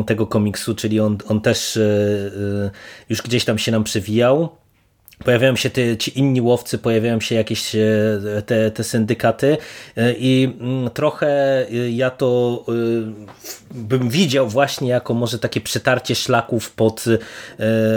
tego 0.07 0.27
komiksu, 0.27 0.75
czyli 0.75 1.01
on, 1.01 1.18
on 1.29 1.40
też 1.40 1.79
już 3.09 3.23
gdzieś 3.23 3.44
tam 3.44 3.59
się 3.59 3.73
nam 3.73 3.85
przewijał. 3.85 4.49
Pojawiają 5.24 5.57
się 5.57 5.70
te, 5.70 5.96
ci 5.96 6.18
inni 6.18 6.40
łowcy, 6.40 6.78
pojawiają 6.78 7.20
się 7.20 7.35
jakieś 7.35 7.74
e, 7.74 7.83
te, 8.46 8.70
te 8.70 8.85
syndykaty 8.85 9.57
e, 9.96 10.12
i 10.12 10.57
mm, 10.61 10.90
trochę 10.90 11.28
e, 11.70 11.90
ja 11.90 12.11
to 12.11 12.64
bym 13.70 14.09
widział 14.09 14.48
właśnie 14.48 14.88
jako 14.88 15.14
może 15.14 15.38
takie 15.38 15.61
przetarcie 15.61 16.14
szlaków 16.14 16.70
pod 16.70 17.04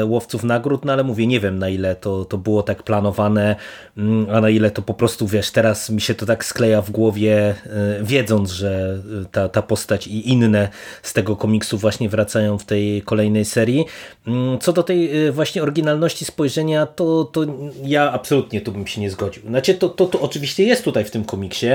łowców 0.04 0.44
nagród, 0.44 0.86
no 0.86 0.94
ale 0.94 1.04
mówię, 1.04 1.28
nie 1.28 1.40
wiem 1.40 1.60
na 1.60 1.70
ile 1.70 1.96
to, 1.96 2.26
to 2.26 2.38
było 2.38 2.64
tak 2.64 2.84
planowane, 2.84 3.56
mm, 3.98 4.28
a 4.30 4.42
na 4.42 4.50
ile 4.50 4.72
to 4.72 4.82
po 4.82 4.94
prostu, 4.94 5.28
wiesz, 5.28 5.52
teraz 5.52 5.90
mi 5.90 6.02
się 6.02 6.16
to 6.16 6.26
tak 6.26 6.46
skleja 6.46 6.82
w 6.82 6.92
głowie, 6.92 7.56
wiedząc, 8.02 8.52
że 8.52 9.00
ta, 9.32 9.50
ta 9.50 9.62
postać 9.62 10.08
i 10.08 10.30
inne 10.30 10.70
z 11.02 11.14
tego 11.14 11.36
komiksu 11.36 11.78
właśnie 11.78 12.10
wracają 12.10 12.58
w 12.58 12.66
tej 12.66 13.02
kolejnej 13.02 13.46
serii. 13.46 13.86
Mm, 14.28 14.60
co 14.60 14.74
do 14.74 14.84
tej 14.84 15.32
właśnie 15.32 15.64
oryginalności 15.64 16.26
spojrzenia, 16.26 16.86
to 16.86 17.11
to, 17.32 17.46
ja 17.84 18.12
absolutnie 18.12 18.62
tu 18.62 18.72
bym 18.72 18.88
się 18.88 19.02
nie 19.02 19.10
zgodził. 19.10 19.44
Znaczy, 19.44 19.74
to, 19.74 19.90
to, 19.90 20.06
to 20.06 20.22
oczywiście 20.22 20.64
jest 20.64 20.84
tutaj 20.84 21.06
w 21.06 21.12
tym 21.12 21.26
komiksie, 21.26 21.68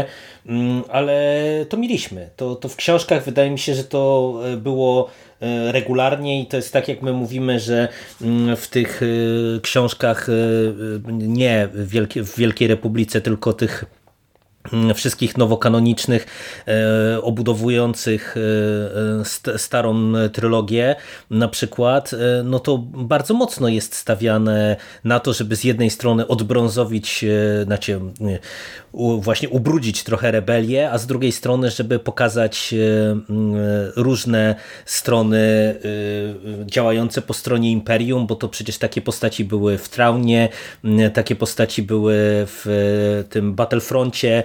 mm, 0.46 0.83
ale 0.88 1.40
to 1.68 1.77
mieliśmy. 1.77 2.31
To, 2.37 2.55
to 2.55 2.68
w 2.68 2.77
książkach 2.77 3.25
wydaje 3.25 3.51
mi 3.51 3.59
się, 3.59 3.75
że 3.75 3.85
to 3.85 4.35
e, 4.44 4.57
było 4.57 5.11
e, 5.40 5.72
regularnie 5.72 6.42
i 6.42 6.46
to 6.46 6.57
jest 6.57 6.72
tak 6.72 6.88
jak 6.88 7.03
my 7.03 7.12
mówimy, 7.12 7.61
że 7.61 7.88
mm, 8.22 8.57
w 8.57 8.68
tych 8.68 9.03
e, 9.03 9.61
książkach 9.61 10.29
nie 11.12 11.68
w 11.72 12.37
Wielkiej, 12.37 12.68
Republice, 12.68 13.20
tylko 13.20 13.53
tych 13.53 13.85
wszystkich 14.94 15.37
nowokanonicznych, 15.37 16.26
e, 16.68 17.22
obudowujących 17.22 18.37
e, 19.52 19.59
starą 19.59 20.12
trylogię. 20.33 20.96
Na 21.31 21.48
przykład, 21.48 22.12
e, 22.12 22.42
no 22.44 22.59
to 22.59 22.79
bardzo 22.79 23.35
mocno 23.35 23.68
jest 23.68 23.94
stawiane 23.94 24.76
na 25.05 25.20
to, 25.20 25.33
żeby 25.33 25.57
z 25.57 25.64
jednej 25.64 25.90
strony 25.90 26.26
odbrązowić, 26.26 27.24
znaczy 27.64 28.00
właśnie 29.18 29.48
ubrudzić 29.48 30.02
trochę 30.02 30.31
rebelię, 30.31 30.90
a 30.90 30.98
z 30.98 31.07
drugiej 31.07 31.33
strony, 31.33 31.70
żeby 31.70 31.98
pokazać 31.98 32.74
różne 33.96 34.55
strony 34.85 35.74
działające 36.66 37.22
po 37.22 37.35
stronie 37.35 37.70
Imperium, 37.72 38.26
bo 38.26 38.37
to 38.37 38.48
przecież 38.48 38.79
takie 38.79 39.02
postaci 39.02 39.44
były 39.44 39.79
w 39.79 39.88
Traunie, 39.88 40.48
takie 41.14 41.37
postaci 41.37 41.83
były 41.83 42.16
w 42.46 43.24
tym 43.31 43.55
Battlefroncie, 43.55 44.37
Mm, 44.37 44.42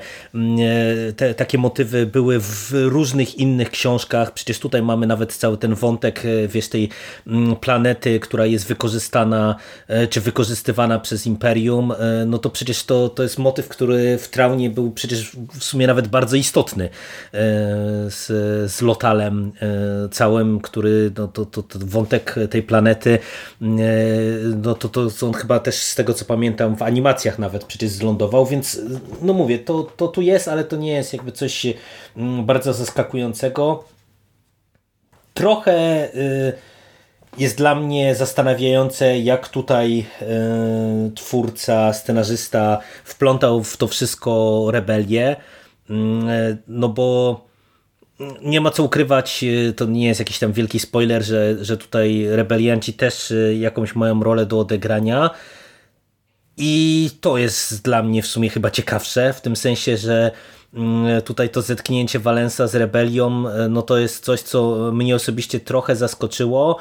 te, 1.17 1.33
takie 1.33 1.57
motywy 1.57 2.05
były 2.05 2.39
w 2.39 2.71
różnych 2.71 3.35
innych 3.39 3.69
książkach. 3.69 4.33
Przecież 4.33 4.59
tutaj 4.59 4.81
mamy 4.81 5.07
nawet 5.07 5.33
cały 5.33 5.57
ten 5.57 5.75
wątek, 5.75 6.25
e, 6.25 6.47
wiesz, 6.47 6.69
tej 6.69 6.89
mm, 7.27 7.55
planety, 7.55 8.19
która 8.19 8.45
jest 8.45 8.67
wykorzystana, 8.67 9.55
e, 9.87 10.07
czy 10.07 10.21
wykorzystywana 10.21 10.99
przez 10.99 11.27
Imperium. 11.27 11.91
E, 11.91 11.95
no 12.25 12.37
to 12.37 12.49
przecież 12.49 12.83
to, 12.83 13.09
to 13.09 13.23
jest 13.23 13.37
motyw, 13.37 13.67
który 13.67 14.17
w 14.17 14.27
Traunie 14.27 14.69
był 14.69 14.91
przecież 14.91 15.31
w 15.59 15.63
sumie 15.63 15.87
nawet 15.87 16.07
bardzo 16.07 16.35
istotny 16.35 16.89
z, 18.09 18.25
z 18.71 18.81
Lotalem 18.81 19.51
całym, 20.11 20.59
który, 20.59 21.11
no 21.17 21.27
to, 21.27 21.45
to, 21.45 21.63
to 21.63 21.79
wątek 21.79 22.35
tej 22.49 22.63
planety, 22.63 23.19
no 24.63 24.75
to, 24.75 24.89
to 24.89 25.09
on 25.21 25.33
chyba 25.33 25.59
też 25.59 25.75
z 25.75 25.95
tego 25.95 26.13
co 26.13 26.25
pamiętam 26.25 26.75
w 26.75 26.81
animacjach 26.81 27.39
nawet 27.39 27.63
przecież 27.63 27.89
zlądował, 27.89 28.45
więc 28.45 28.79
no 29.21 29.33
mówię, 29.33 29.59
to, 29.59 29.83
to 30.01 30.07
tu 30.07 30.21
jest, 30.21 30.47
ale 30.47 30.63
to 30.63 30.75
nie 30.75 30.93
jest 30.93 31.13
jakby 31.13 31.31
coś 31.31 31.67
mm, 32.17 32.45
bardzo 32.45 32.73
zaskakującego. 32.73 33.83
Trochę 35.33 36.07
y, 36.15 36.53
jest 37.37 37.57
dla 37.57 37.75
mnie 37.75 38.15
zastanawiające, 38.15 39.19
jak 39.19 39.49
tutaj 39.49 40.05
y, 40.21 41.11
twórca, 41.15 41.93
scenarzysta 41.93 42.79
wplątał 43.03 43.63
w 43.63 43.77
to 43.77 43.87
wszystko 43.87 44.65
rebelię. 44.71 45.35
Mm, 45.89 46.57
no 46.67 46.89
bo 46.89 47.41
nie 48.41 48.61
ma 48.61 48.71
co 48.71 48.83
ukrywać, 48.83 49.43
y, 49.43 49.73
to 49.73 49.85
nie 49.85 50.07
jest 50.07 50.19
jakiś 50.19 50.39
tam 50.39 50.51
wielki 50.51 50.79
spoiler, 50.79 51.23
że, 51.23 51.65
że 51.65 51.77
tutaj 51.77 52.25
rebelianci 52.29 52.93
też 52.93 53.33
jakąś 53.59 53.95
mają 53.95 54.23
rolę 54.23 54.45
do 54.45 54.59
odegrania. 54.59 55.29
I 56.63 57.09
to 57.21 57.37
jest 57.37 57.83
dla 57.83 58.03
mnie 58.03 58.21
w 58.21 58.27
sumie 58.27 58.49
chyba 58.49 58.71
ciekawsze, 58.71 59.33
w 59.33 59.41
tym 59.41 59.55
sensie, 59.55 59.97
że 59.97 60.31
mm, 60.73 61.21
tutaj 61.21 61.49
to 61.49 61.61
zetknięcie 61.61 62.19
Valensa 62.19 62.67
z 62.67 62.75
rebelią, 62.75 63.47
e, 63.47 63.69
no 63.69 63.81
to 63.81 63.97
jest 63.97 64.25
coś, 64.25 64.41
co 64.41 64.91
mnie 64.93 65.15
osobiście 65.15 65.59
trochę 65.59 65.95
zaskoczyło. 65.95 66.77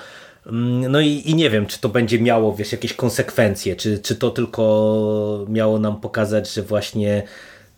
Mm, 0.47 0.93
no 0.93 1.01
i, 1.01 1.23
i, 1.25 1.35
nie 1.35 1.51
wiem, 1.51 1.67
czy 1.67 1.81
to 1.81 1.89
będzie 1.89 2.21
miało 2.21 2.55
wiesz, 2.55 2.73
jakieś 2.73 2.93
konsekwencje, 2.93 3.77
czy, 3.77 3.99
czy 3.99 4.17
to 4.17 4.31
tylko 4.31 5.47
miało 5.49 5.79
nam 5.79 6.01
pokazać, 6.01 6.55
że 6.55 6.63
właśnie 6.63 7.23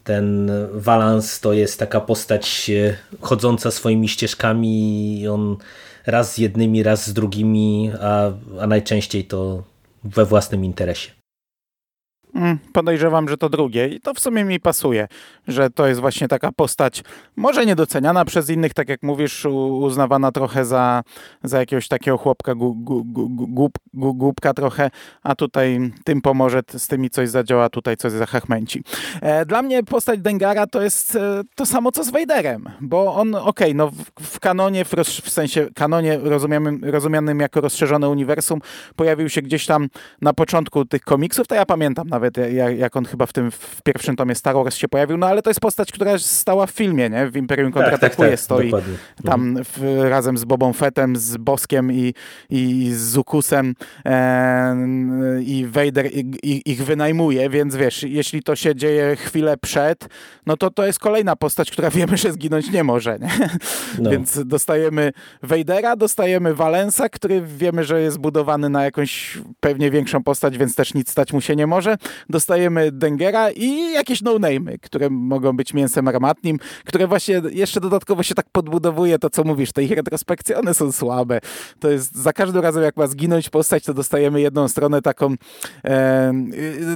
ten 0.04 0.50
Valens 0.72 1.40
to 1.40 1.52
jest 1.52 1.78
taka 1.78 2.00
postać 2.00 2.70
e, 2.70 2.96
chodząca 3.20 3.70
swoimi 3.70 4.08
ścieżkami 4.08 5.20
i 5.20 5.28
on 5.28 5.56
raz 6.06 6.34
z 6.34 6.38
jednymi, 6.38 6.82
raz 6.82 7.06
z 7.06 7.12
drugimi, 7.12 7.90
a, 8.00 8.30
a 8.60 8.66
najczęściej 8.66 9.24
to 9.24 9.62
we 10.04 10.24
własnym 10.24 10.64
interesie. 10.64 11.21
Mm, 12.42 12.58
podejrzewam, 12.72 13.28
że 13.28 13.36
to 13.36 13.48
drugie 13.48 13.88
i 13.88 14.00
to 14.00 14.14
w 14.14 14.20
sumie 14.20 14.44
mi 14.44 14.60
pasuje, 14.60 15.08
że 15.48 15.70
to 15.70 15.86
jest 15.86 16.00
właśnie 16.00 16.28
taka 16.28 16.52
postać, 16.52 17.02
może 17.36 17.66
niedoceniana 17.66 18.24
przez 18.24 18.50
innych, 18.50 18.74
tak 18.74 18.88
jak 18.88 19.02
mówisz, 19.02 19.44
uznawana 19.80 20.32
trochę 20.32 20.64
za, 20.64 21.02
za 21.42 21.58
jakiegoś 21.58 21.88
takiego 21.88 22.18
chłopka, 22.18 22.54
gu, 22.54 22.74
gu, 22.74 23.04
gu, 23.04 23.70
głupka 24.14 24.54
trochę, 24.54 24.90
a 25.22 25.34
tutaj 25.34 25.92
tym 26.04 26.22
pomoże, 26.22 26.60
z 26.76 26.88
tymi 26.88 27.10
coś 27.10 27.28
zadziała, 27.28 27.68
tutaj 27.68 27.96
coś 27.96 28.12
zachachmęci. 28.12 28.84
E, 29.20 29.46
dla 29.46 29.62
mnie 29.62 29.82
postać 29.82 30.20
Dengara 30.20 30.66
to 30.66 30.82
jest 30.82 31.16
e, 31.16 31.42
to 31.54 31.66
samo 31.66 31.92
co 31.92 32.04
z 32.04 32.10
Vaderem, 32.10 32.68
bo 32.80 33.14
on, 33.14 33.34
okej, 33.34 33.48
okay, 33.48 33.74
no 33.74 33.90
w, 33.90 34.26
w 34.26 34.40
kanonie, 34.40 34.84
w, 34.84 34.90
w, 35.04 35.30
sensie 35.30 35.68
kanonie 35.74 36.18
rozumianym, 36.18 36.80
rozumianym 36.82 37.40
jako 37.40 37.60
rozszerzone 37.60 38.08
uniwersum, 38.08 38.60
pojawił 38.96 39.28
się 39.28 39.42
gdzieś 39.42 39.66
tam 39.66 39.88
na 40.20 40.32
początku 40.32 40.84
tych 40.84 41.02
komiksów, 41.02 41.46
to 41.46 41.54
ja 41.54 41.66
pamiętam 41.66 42.08
nawet 42.08 42.31
nawet 42.36 42.78
jak 42.78 42.96
on 42.96 43.04
chyba 43.04 43.26
w 43.26 43.32
tym 43.32 43.50
w 43.50 43.82
pierwszym 43.82 44.16
tomie 44.16 44.34
Star 44.34 44.54
Wars 44.54 44.76
się 44.76 44.88
pojawił, 44.88 45.16
no 45.16 45.26
ale 45.26 45.42
to 45.42 45.50
jest 45.50 45.60
postać, 45.60 45.92
która 45.92 46.18
stała 46.18 46.66
w 46.66 46.70
filmie, 46.70 47.10
nie? 47.10 47.30
W 47.30 47.36
Imperium 47.36 47.72
kontratakuje 47.72 48.08
tak, 48.10 48.16
tak, 48.16 48.30
tak, 48.30 48.40
stoi 48.40 48.64
dokładnie. 48.64 48.94
tam 49.24 49.40
mhm. 49.40 49.64
w, 49.64 50.10
razem 50.10 50.38
z 50.38 50.44
Bobą 50.44 50.72
Fettem, 50.72 51.16
z 51.16 51.36
Boskiem 51.36 51.92
i, 51.92 52.14
i 52.50 52.90
z 52.92 53.02
Zukusem 53.02 53.74
e, 54.04 54.76
i 55.42 55.66
Vader 55.66 56.06
i, 56.12 56.62
ich 56.66 56.84
wynajmuje, 56.84 57.50
więc 57.50 57.76
wiesz, 57.76 58.02
jeśli 58.02 58.42
to 58.42 58.56
się 58.56 58.74
dzieje 58.74 59.16
chwilę 59.16 59.56
przed, 59.56 60.08
no 60.46 60.56
to 60.56 60.70
to 60.70 60.86
jest 60.86 60.98
kolejna 60.98 61.36
postać, 61.36 61.70
która 61.70 61.90
wiemy, 62.00 62.16
że 62.16 62.32
zginąć 62.32 62.70
nie 62.70 62.84
może, 62.84 63.18
nie? 63.18 63.28
No. 63.98 64.10
Więc 64.10 64.46
dostajemy 64.46 65.12
Vadera, 65.42 65.96
dostajemy 65.96 66.54
Valensa, 66.54 67.08
który 67.08 67.42
wiemy, 67.42 67.84
że 67.84 68.00
jest 68.02 68.18
budowany 68.18 68.68
na 68.68 68.84
jakąś 68.84 69.38
pewnie 69.60 69.90
większą 69.90 70.22
postać, 70.22 70.58
więc 70.58 70.74
też 70.74 70.94
nic 70.94 71.10
stać 71.10 71.32
mu 71.32 71.40
się 71.40 71.56
nie 71.56 71.66
może 71.66 71.96
dostajemy 72.30 72.92
Dengera 72.92 73.50
i 73.50 73.92
jakieś 73.92 74.22
no-name'y, 74.22 74.78
które 74.78 75.10
mogą 75.10 75.56
być 75.56 75.74
mięsem 75.74 76.08
armatnim, 76.08 76.58
które 76.84 77.06
właśnie 77.06 77.42
jeszcze 77.50 77.80
dodatkowo 77.80 78.22
się 78.22 78.34
tak 78.34 78.46
podbudowuje 78.52 79.18
to, 79.18 79.30
co 79.30 79.44
mówisz, 79.44 79.72
te 79.72 79.82
ich 79.82 79.90
retrospekcje, 79.90 80.58
one 80.58 80.74
są 80.74 80.92
słabe. 80.92 81.40
To 81.80 81.90
jest 81.90 82.14
za 82.14 82.32
każdym 82.32 82.62
razem, 82.62 82.82
jak 82.82 82.96
ma 82.96 83.06
zginąć 83.06 83.50
postać, 83.50 83.84
to 83.84 83.94
dostajemy 83.94 84.40
jedną 84.40 84.68
stronę 84.68 85.02
taką 85.02 85.34
e, 85.84 86.32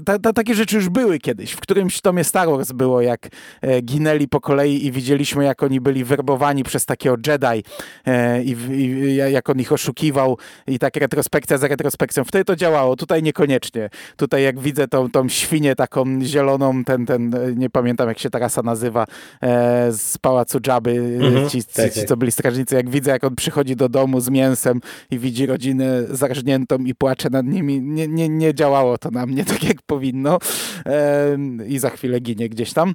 ta, 0.05 0.18
ta, 0.18 0.33
takie 0.33 0.55
rzeczy 0.55 0.76
już 0.76 0.88
były 0.88 1.18
kiedyś. 1.18 1.52
W 1.52 1.61
którymś 1.61 2.00
tomie 2.00 2.24
Star 2.24 2.48
Wars 2.48 2.72
było, 2.72 3.00
jak 3.00 3.29
e, 3.62 3.83
ginęli 3.83 4.29
po 4.29 4.40
kolei 4.40 4.87
i 4.87 4.92
widzieliśmy, 4.92 5.44
jak 5.44 5.62
oni 5.62 5.81
byli 5.81 6.05
werbowani 6.05 6.64
przez 6.64 6.87
takiego 6.87 7.16
Jedi 7.26 7.64
e, 8.07 8.42
i, 8.42 8.57
i 8.70 9.16
jak 9.16 9.50
on 9.50 9.61
ich 9.61 9.72
oszukiwał 9.72 10.38
i 10.66 10.79
tak 10.79 10.96
retrospekcja 10.96 11.59
za 11.59 11.68
retrospekcją. 11.68 12.24
Wtedy 12.24 12.44
to 12.44 12.57
działało, 12.57 12.96
tutaj 12.96 13.22
niekoniecznie. 13.22 13.90
Tutaj 14.16 14.42
jak 14.42 14.61
widzę 14.61 14.88
tą, 15.09 15.23
tą 15.23 15.29
świnię 15.29 15.75
taką 15.75 16.23
zieloną, 16.23 16.85
ten, 16.85 17.07
ten, 17.07 17.35
nie 17.57 17.71
pamiętam 17.71 18.09
jak 18.09 18.19
się 18.19 18.31
ta 18.31 18.38
rasa 18.38 18.62
nazywa, 18.62 19.07
e, 19.42 19.92
z 19.92 20.19
pałacu 20.19 20.61
Dżaby, 20.61 21.19
mhm, 21.21 21.49
ci, 21.49 21.64
tak, 21.64 21.92
ci, 21.92 22.01
tak. 22.01 22.09
co 22.09 22.16
byli 22.16 22.33
strażnicy, 22.33 22.75
jak 22.75 22.90
widzę, 22.90 23.11
jak 23.11 23.25
on 23.25 23.37
przychodzi 23.37 23.77
do 23.77 23.88
domu 23.88 24.21
z 24.21 24.31
mięsem 24.31 24.81
i 25.11 25.19
widzi 25.19 25.47
rodzinę 25.47 26.03
zarżniętą 26.11 26.79
i 26.79 26.95
płacze 26.95 27.31
nad 27.31 27.47
nimi, 27.47 27.83
nie, 27.83 28.09
nie, 28.09 28.29
nie 28.29 28.55
działało 28.55 28.99
to 28.99 29.11
na 29.11 29.27
mnie 29.27 29.45
tak 29.55 29.64
jak 29.64 29.83
powinno 29.87 30.38
e, 30.87 31.37
i 31.66 31.79
za 31.79 31.90
chwilę 31.90 32.21
ginie 32.21 32.49
gdzieś 32.49 32.73
tam. 32.73 32.95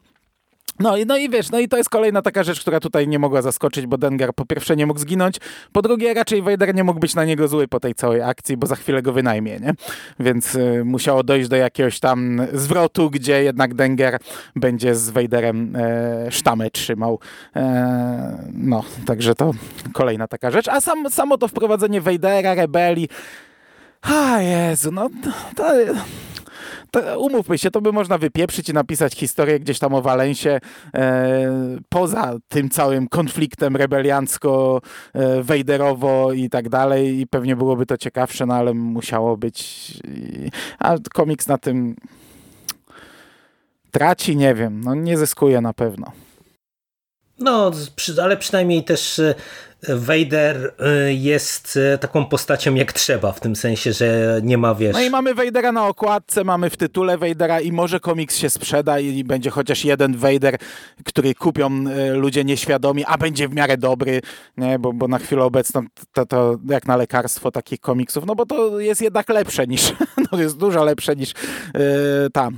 No, 0.81 0.93
no 1.07 1.17
i 1.17 1.29
wiesz, 1.29 1.51
no 1.51 1.59
i 1.59 1.67
to 1.67 1.77
jest 1.77 1.89
kolejna 1.89 2.21
taka 2.21 2.43
rzecz, 2.43 2.61
która 2.61 2.79
tutaj 2.79 3.07
nie 3.07 3.19
mogła 3.19 3.41
zaskoczyć, 3.41 3.87
bo 3.87 3.97
Dengar 3.97 4.33
po 4.33 4.45
pierwsze 4.45 4.75
nie 4.75 4.85
mógł 4.85 4.99
zginąć, 4.99 5.35
po 5.71 5.81
drugie 5.81 6.13
raczej 6.13 6.41
Vader 6.41 6.75
nie 6.75 6.83
mógł 6.83 6.99
być 6.99 7.15
na 7.15 7.25
niego 7.25 7.47
zły 7.47 7.67
po 7.67 7.79
tej 7.79 7.95
całej 7.95 8.21
akcji, 8.21 8.57
bo 8.57 8.67
za 8.67 8.75
chwilę 8.75 9.01
go 9.01 9.13
wynajmie, 9.13 9.59
nie? 9.59 9.73
Więc 10.19 10.55
y, 10.55 10.83
musiało 10.85 11.23
dojść 11.23 11.49
do 11.49 11.55
jakiegoś 11.55 11.99
tam 11.99 12.41
zwrotu, 12.53 13.09
gdzie 13.09 13.43
jednak 13.43 13.73
Dengar 13.73 14.19
będzie 14.55 14.95
z 14.95 15.09
Vaderem 15.09 15.75
e, 15.75 16.31
sztamę 16.31 16.71
trzymał. 16.71 17.19
E, 17.55 18.49
no, 18.53 18.83
także 19.05 19.35
to 19.35 19.51
kolejna 19.93 20.27
taka 20.27 20.51
rzecz. 20.51 20.67
A 20.67 20.81
sam, 20.81 21.09
samo 21.09 21.37
to 21.37 21.47
wprowadzenie 21.47 22.01
Vadera, 22.01 22.53
rebelii, 22.53 23.09
a 24.01 24.41
Jezu, 24.41 24.91
no 24.91 25.09
to 25.55 25.63
to, 26.91 27.19
umówmy 27.19 27.57
się, 27.57 27.71
to 27.71 27.81
by 27.81 27.91
można 27.91 28.17
wypieprzyć 28.17 28.69
i 28.69 28.73
napisać 28.73 29.13
historię 29.13 29.59
gdzieś 29.59 29.79
tam 29.79 29.93
o 29.93 30.01
Walensie 30.01 30.59
e, 30.93 31.49
poza 31.89 32.33
tym 32.47 32.69
całym 32.69 33.07
konfliktem 33.07 33.75
rebeliancko, 33.75 34.81
e, 35.13 35.43
wejderowo 35.43 36.33
i 36.33 36.49
tak 36.49 36.69
dalej. 36.69 37.19
I 37.19 37.27
pewnie 37.27 37.55
byłoby 37.55 37.85
to 37.85 37.97
ciekawsze, 37.97 38.45
no 38.45 38.53
ale 38.53 38.73
musiało 38.73 39.37
być. 39.37 39.91
A 40.79 40.95
komiks 41.13 41.47
na 41.47 41.57
tym 41.57 41.95
traci, 43.91 44.37
nie 44.37 44.55
wiem, 44.55 44.81
no 44.83 44.95
nie 44.95 45.17
zyskuje 45.17 45.61
na 45.61 45.73
pewno. 45.73 46.11
No, 47.39 47.71
ale 48.21 48.37
przynajmniej 48.37 48.83
też 48.83 49.19
e, 49.19 49.35
Vader 49.89 50.73
y, 51.07 51.13
jest 51.13 51.79
y, 51.93 51.97
taką 51.97 52.25
postacią 52.25 52.75
jak 52.75 52.93
trzeba, 52.93 53.31
w 53.31 53.39
tym 53.39 53.55
sensie, 53.55 53.93
że 53.93 54.39
nie 54.43 54.57
ma, 54.57 54.75
wiesz... 54.75 54.93
No 54.93 55.01
i 55.01 55.09
mamy 55.09 55.33
Vadera 55.33 55.71
na 55.71 55.87
okładce, 55.87 56.43
mamy 56.43 56.69
w 56.69 56.77
tytule 56.77 57.17
Vadera 57.17 57.61
i 57.61 57.71
może 57.71 57.99
komiks 57.99 58.37
się 58.37 58.49
sprzeda 58.49 58.99
i 58.99 59.23
będzie 59.23 59.49
chociaż 59.49 59.85
jeden 59.85 60.17
Vader, 60.17 60.57
który 61.05 61.35
kupią 61.35 61.69
y, 61.87 62.13
ludzie 62.13 62.43
nieświadomi, 62.43 63.05
a 63.07 63.17
będzie 63.17 63.47
w 63.47 63.55
miarę 63.55 63.77
dobry, 63.77 64.21
nie? 64.57 64.79
Bo, 64.79 64.93
bo 64.93 65.07
na 65.07 65.19
chwilę 65.19 65.43
obecną 65.43 65.83
to, 66.13 66.25
to 66.25 66.57
jak 66.69 66.87
na 66.87 66.95
lekarstwo 66.95 67.51
takich 67.51 67.79
komiksów, 67.79 68.25
no 68.25 68.35
bo 68.35 68.45
to 68.45 68.79
jest 68.79 69.01
jednak 69.01 69.29
lepsze 69.29 69.67
niż, 69.67 69.93
no 70.31 70.41
jest 70.41 70.57
dużo 70.57 70.83
lepsze 70.83 71.15
niż 71.15 71.33
ta 72.33 72.49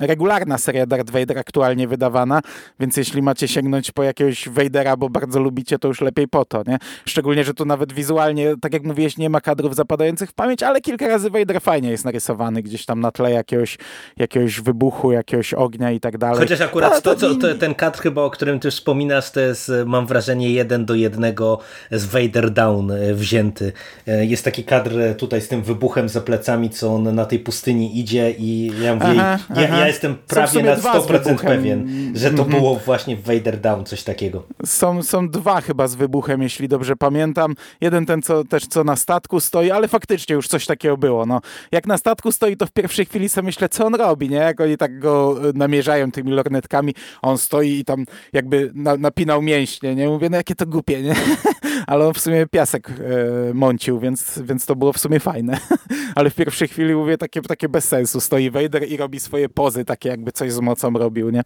regularna 0.00 0.58
seria 0.58 0.86
Darth 0.86 1.10
Vader 1.10 1.38
aktualnie 1.38 1.88
wydawana, 1.88 2.40
więc 2.80 2.96
jeśli 2.96 3.22
macie 3.22 3.48
sięgnąć 3.48 3.90
po 3.90 4.02
jakiegoś 4.02 4.48
Vadera, 4.48 4.96
bo 4.96 5.10
bardzo 5.10 5.40
lubicie, 5.40 5.78
to 5.78 5.88
już 5.88 6.00
lepiej 6.00 6.28
po 6.28 6.37
to, 6.44 6.62
nie? 6.66 6.78
Szczególnie, 7.04 7.44
że 7.44 7.54
tu 7.54 7.64
nawet 7.64 7.92
wizualnie, 7.92 8.54
tak 8.60 8.72
jak 8.72 8.84
mówiłeś, 8.84 9.16
nie 9.16 9.30
ma 9.30 9.40
kadrów 9.40 9.74
zapadających 9.74 10.30
w 10.30 10.32
pamięć, 10.32 10.62
ale 10.62 10.80
kilka 10.80 11.08
razy 11.08 11.30
Vader 11.30 11.60
fajnie 11.60 11.90
jest 11.90 12.04
narysowany 12.04 12.62
gdzieś 12.62 12.86
tam 12.86 13.00
na 13.00 13.12
tle 13.12 13.30
jakiegoś, 13.30 13.78
jakiegoś 14.16 14.60
wybuchu, 14.60 15.12
jakiegoś 15.12 15.54
ognia 15.54 15.90
i 15.90 16.00
tak 16.00 16.18
dalej. 16.18 16.38
Chociaż 16.38 16.60
akurat 16.60 17.02
to, 17.02 17.14
to, 17.14 17.34
to, 17.34 17.54
ten 17.54 17.74
kadr 17.74 17.98
chyba, 17.98 18.22
o 18.22 18.30
którym 18.30 18.60
ty 18.60 18.70
wspominasz, 18.70 19.30
to 19.30 19.40
jest, 19.40 19.72
mam 19.86 20.06
wrażenie, 20.06 20.50
jeden 20.50 20.84
do 20.84 20.94
jednego 20.94 21.58
z 21.90 22.06
Vader 22.06 22.50
Down 22.50 22.90
e, 22.90 23.14
wzięty. 23.14 23.72
E, 24.06 24.26
jest 24.26 24.44
taki 24.44 24.64
kadr 24.64 24.90
tutaj 25.16 25.40
z 25.40 25.48
tym 25.48 25.62
wybuchem 25.62 26.08
za 26.08 26.20
plecami, 26.20 26.70
co 26.70 26.94
on 26.94 27.14
na 27.14 27.24
tej 27.24 27.38
pustyni 27.38 27.98
idzie 27.98 28.30
i 28.30 28.72
ja 28.82 28.94
mówię, 28.94 29.06
aha, 29.06 29.38
ja, 29.56 29.68
aha. 29.68 29.78
ja, 29.78 29.86
jestem 29.86 30.16
prawie 30.26 30.62
na 30.62 30.76
100% 30.76 31.36
pewien, 31.36 32.12
że 32.14 32.30
to 32.30 32.42
mhm. 32.42 32.50
było 32.50 32.76
właśnie 32.76 33.16
Vader 33.16 33.60
Down 33.60 33.84
coś 33.84 34.02
takiego. 34.02 34.42
Są, 34.66 35.02
są 35.02 35.28
dwa 35.28 35.60
chyba 35.60 35.88
z 35.88 35.94
wybuchem, 35.94 36.27
jeśli 36.36 36.68
dobrze 36.68 36.96
pamiętam. 36.96 37.54
Jeden 37.80 38.06
ten, 38.06 38.22
co 38.22 38.44
też 38.44 38.66
co 38.66 38.84
na 38.84 38.96
statku 38.96 39.40
stoi, 39.40 39.70
ale 39.70 39.88
faktycznie 39.88 40.34
już 40.34 40.48
coś 40.48 40.66
takiego 40.66 40.96
było. 40.96 41.26
No. 41.26 41.40
Jak 41.72 41.86
na 41.86 41.98
statku 41.98 42.32
stoi, 42.32 42.56
to 42.56 42.66
w 42.66 42.72
pierwszej 42.72 43.06
chwili 43.06 43.28
sobie 43.28 43.46
myślę, 43.46 43.68
co 43.68 43.86
on 43.86 43.94
robi, 43.94 44.28
nie? 44.28 44.36
Jak 44.36 44.60
oni 44.60 44.76
tak 44.76 44.98
go 44.98 45.36
e, 45.48 45.52
namierzają 45.54 46.10
tymi 46.10 46.30
lornetkami, 46.32 46.94
on 47.22 47.38
stoi 47.38 47.70
i 47.70 47.84
tam 47.84 48.04
jakby 48.32 48.70
na, 48.74 48.96
napinał 48.96 49.42
mięśnie, 49.42 49.94
nie? 49.94 50.08
Mówię, 50.08 50.30
no 50.30 50.36
jakie 50.36 50.54
to 50.54 50.66
głupie, 50.66 51.02
nie? 51.02 51.14
ale 51.86 52.06
on 52.06 52.14
w 52.14 52.20
sumie 52.20 52.46
piasek 52.46 52.90
e, 52.90 53.54
mącił, 53.54 54.00
więc, 54.00 54.40
więc 54.44 54.66
to 54.66 54.76
było 54.76 54.92
w 54.92 54.98
sumie 54.98 55.20
fajne. 55.20 55.58
ale 56.14 56.30
w 56.30 56.34
pierwszej 56.34 56.68
chwili 56.68 56.94
mówię, 56.94 57.18
takie, 57.18 57.42
takie 57.42 57.68
bez 57.68 57.84
sensu. 57.84 58.20
Stoi 58.20 58.50
Vader 58.50 58.88
i 58.88 58.96
robi 58.96 59.20
swoje 59.20 59.48
pozy, 59.48 59.84
takie 59.84 60.08
jakby 60.08 60.32
coś 60.32 60.52
z 60.52 60.60
mocą 60.60 60.92
robił, 60.92 61.30
nie? 61.30 61.42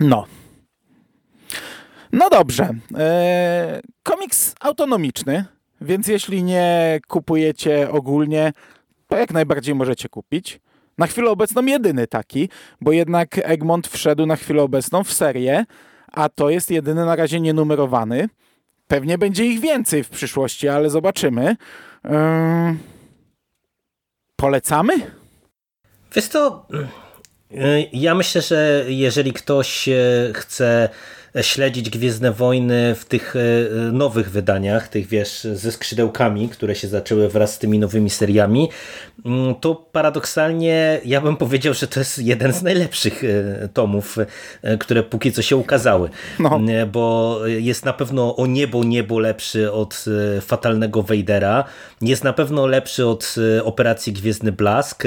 No. 0.00 0.26
No 2.12 2.30
dobrze. 2.30 2.68
E, 2.98 3.80
komiks 4.02 4.54
autonomiczny, 4.60 5.44
więc 5.80 6.08
jeśli 6.08 6.42
nie 6.42 7.00
kupujecie 7.08 7.90
ogólnie, 7.90 8.52
to 9.08 9.16
jak 9.16 9.32
najbardziej 9.32 9.74
możecie 9.74 10.08
kupić. 10.08 10.60
Na 10.98 11.06
chwilę 11.06 11.30
obecną 11.30 11.66
jedyny 11.66 12.06
taki, 12.06 12.48
bo 12.80 12.92
jednak 12.92 13.38
Egmont 13.42 13.88
wszedł 13.88 14.26
na 14.26 14.36
chwilę 14.36 14.62
obecną 14.62 15.04
w 15.04 15.12
serię, 15.12 15.64
a 16.12 16.28
to 16.28 16.50
jest 16.50 16.70
jedyny 16.70 17.04
na 17.04 17.16
razie 17.16 17.40
nienumerowany. 17.40 18.28
Pewnie 18.88 19.18
będzie 19.18 19.44
ich 19.44 19.60
więcej 19.60 20.04
w 20.04 20.08
przyszłości, 20.08 20.68
ale 20.68 20.90
zobaczymy. 20.90 21.56
Polecamy? 24.36 24.92
Wiesz 26.14 26.28
to, 26.28 26.66
ja 27.92 28.14
myślę, 28.14 28.42
że 28.42 28.84
jeżeli 28.88 29.32
ktoś 29.32 29.88
chce 30.34 30.88
śledzić 31.42 31.90
Gwiezdne 31.90 32.32
Wojny 32.32 32.94
w 32.94 33.04
tych 33.04 33.36
e, 33.36 33.38
nowych 33.92 34.30
wydaniach, 34.30 34.88
tych 34.88 35.06
wiesz, 35.06 35.46
ze 35.52 35.72
skrzydełkami, 35.72 36.48
które 36.48 36.74
się 36.74 36.88
zaczęły 36.88 37.28
wraz 37.28 37.54
z 37.54 37.58
tymi 37.58 37.78
nowymi 37.78 38.10
seriami, 38.10 38.68
mm, 39.26 39.54
to 39.54 39.74
paradoksalnie 39.74 41.00
ja 41.04 41.20
bym 41.20 41.36
powiedział, 41.36 41.74
że 41.74 41.86
to 41.86 42.00
jest 42.00 42.18
jeden 42.18 42.52
z 42.52 42.62
najlepszych 42.62 43.24
e, 43.24 43.68
tomów, 43.68 44.16
e, 44.62 44.78
które 44.78 45.02
póki 45.02 45.32
co 45.32 45.42
się 45.42 45.56
ukazały. 45.56 46.08
No. 46.38 46.60
Bo 46.92 47.40
jest 47.46 47.84
na 47.84 47.92
pewno 47.92 48.36
o 48.36 48.46
niebo, 48.46 48.84
niebo 48.84 49.18
lepszy 49.18 49.72
od 49.72 50.04
fatalnego 50.40 51.02
Vadera, 51.02 51.64
jest 52.00 52.24
na 52.24 52.32
pewno 52.32 52.66
lepszy 52.66 53.06
od 53.06 53.34
operacji 53.64 54.12
Gwiezdny 54.12 54.52
Blask, 54.52 55.04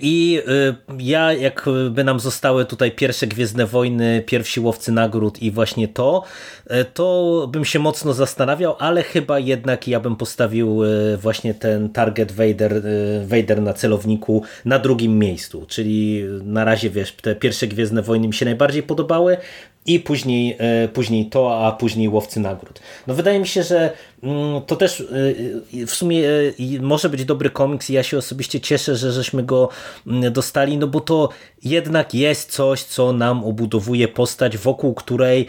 i 0.00 0.42
y, 0.48 0.74
ja, 0.98 1.32
jakby 1.32 2.04
nam 2.04 2.20
zostały 2.20 2.64
tutaj 2.64 2.92
pierwsze 2.92 3.26
Gwiezdne 3.26 3.66
Wojny, 3.66 4.22
pierwsi 4.26 4.60
łowcy 4.60 4.92
nagród 4.92 5.42
i 5.42 5.50
właśnie 5.50 5.88
to, 5.88 6.24
y, 6.66 6.84
to 6.94 7.48
bym 7.52 7.64
się 7.64 7.78
mocno 7.78 8.12
zastanawiał, 8.12 8.76
ale 8.78 9.02
chyba 9.02 9.38
jednak 9.38 9.88
ja 9.88 10.00
bym 10.00 10.16
postawił 10.16 10.80
właśnie 11.18 11.54
ten 11.54 11.88
target 11.88 12.32
Vader, 12.32 12.82
Vader 13.24 13.62
na 13.62 13.72
celowniku 13.72 14.42
na 14.64 14.78
drugim 14.78 15.18
miejscu, 15.18 15.66
czyli 15.68 16.24
na 16.42 16.64
razie 16.64 16.90
wiesz, 16.90 17.12
te 17.12 17.36
pierwsze 17.36 17.66
Gwiezdne 17.66 18.02
Wojny 18.02 18.28
mi 18.28 18.34
się 18.34 18.44
najbardziej 18.44 18.82
podobały, 18.82 19.36
i 19.86 20.00
później, 20.00 20.56
e, 20.58 20.88
później 20.88 21.26
to, 21.26 21.66
a 21.66 21.72
później 21.72 22.08
łowcy 22.08 22.40
nagród. 22.40 22.80
No 23.06 23.14
wydaje 23.14 23.38
mi 23.38 23.46
się, 23.46 23.62
że 23.62 23.92
mm, 24.22 24.62
to 24.62 24.76
też 24.76 25.00
e, 25.00 25.86
w 25.86 25.90
sumie 25.90 26.28
e, 26.28 26.80
może 26.80 27.08
być 27.08 27.24
dobry 27.24 27.50
komiks 27.50 27.90
i 27.90 27.92
ja 27.92 28.02
się 28.02 28.18
osobiście 28.18 28.60
cieszę, 28.60 28.96
że 28.96 29.12
żeśmy 29.12 29.42
go 29.42 29.68
mm, 30.06 30.32
dostali, 30.32 30.78
no 30.78 30.86
bo 30.86 31.00
to 31.00 31.28
jednak 31.64 32.14
jest 32.14 32.52
coś, 32.52 32.82
co 32.82 33.12
nam 33.12 33.44
obudowuje 33.44 34.08
postać, 34.08 34.58
wokół 34.58 34.94
której 34.94 35.46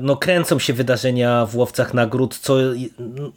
no, 0.00 0.16
kręcą 0.16 0.58
się 0.58 0.72
wydarzenia 0.72 1.46
w 1.46 1.56
Łowcach 1.56 1.94
Nagród, 1.94 2.38
co 2.38 2.56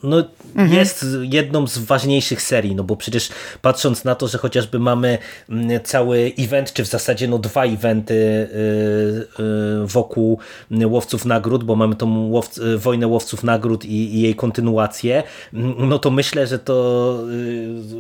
no, 0.04 0.24
mhm. 0.56 0.74
jest 0.74 1.06
jedną 1.22 1.68
z 1.68 1.78
ważniejszych 1.78 2.42
serii, 2.42 2.76
no 2.76 2.84
bo 2.84 2.96
przecież 2.96 3.30
patrząc 3.62 4.04
na 4.04 4.16
to, 4.16 4.28
że 4.28 4.38
chociażby 4.38 4.80
mamy 4.80 5.18
mm, 5.50 5.84
cały 5.84 6.32
event, 6.40 6.74
czy 6.74 6.84
w 6.84 6.88
zasadzie 6.88 7.28
no, 7.28 7.38
dwa 7.38 7.66
eventy 7.66 8.14
y, 8.14 9.44
y, 9.84 9.88
wokół 9.88 10.40
Łowców 10.86 11.26
Nagród, 11.26 11.64
bo 11.64 11.76
mamy 11.76 11.96
tą 11.96 12.30
łowc 12.30 12.60
wojnę 12.78 13.08
Łowców 13.08 13.44
Nagród 13.44 13.86
i, 13.86 14.16
i, 14.16 14.22
jej 14.22 14.36
kontynuację, 14.36 15.24
mm, 15.54 15.90
no 15.90 16.00
to 16.00 16.12
myślę, 16.12 16.48
że 16.48 16.60
to 16.60 17.18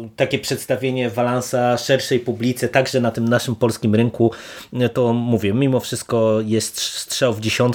y, 0.05 0.09
takie 0.15 0.39
przedstawienie 0.39 1.09
Walansa 1.09 1.77
szerszej 1.77 2.19
publice, 2.19 2.69
także 2.69 3.01
na 3.01 3.11
tym 3.11 3.29
naszym 3.29 3.55
polskim 3.55 3.95
rynku, 3.95 4.31
to 4.93 5.13
mówię, 5.13 5.53
mimo 5.53 5.79
wszystko 5.79 6.41
jest 6.45 6.81
strzał 6.81 7.33
w 7.33 7.39
dziesiątkę, 7.39 7.74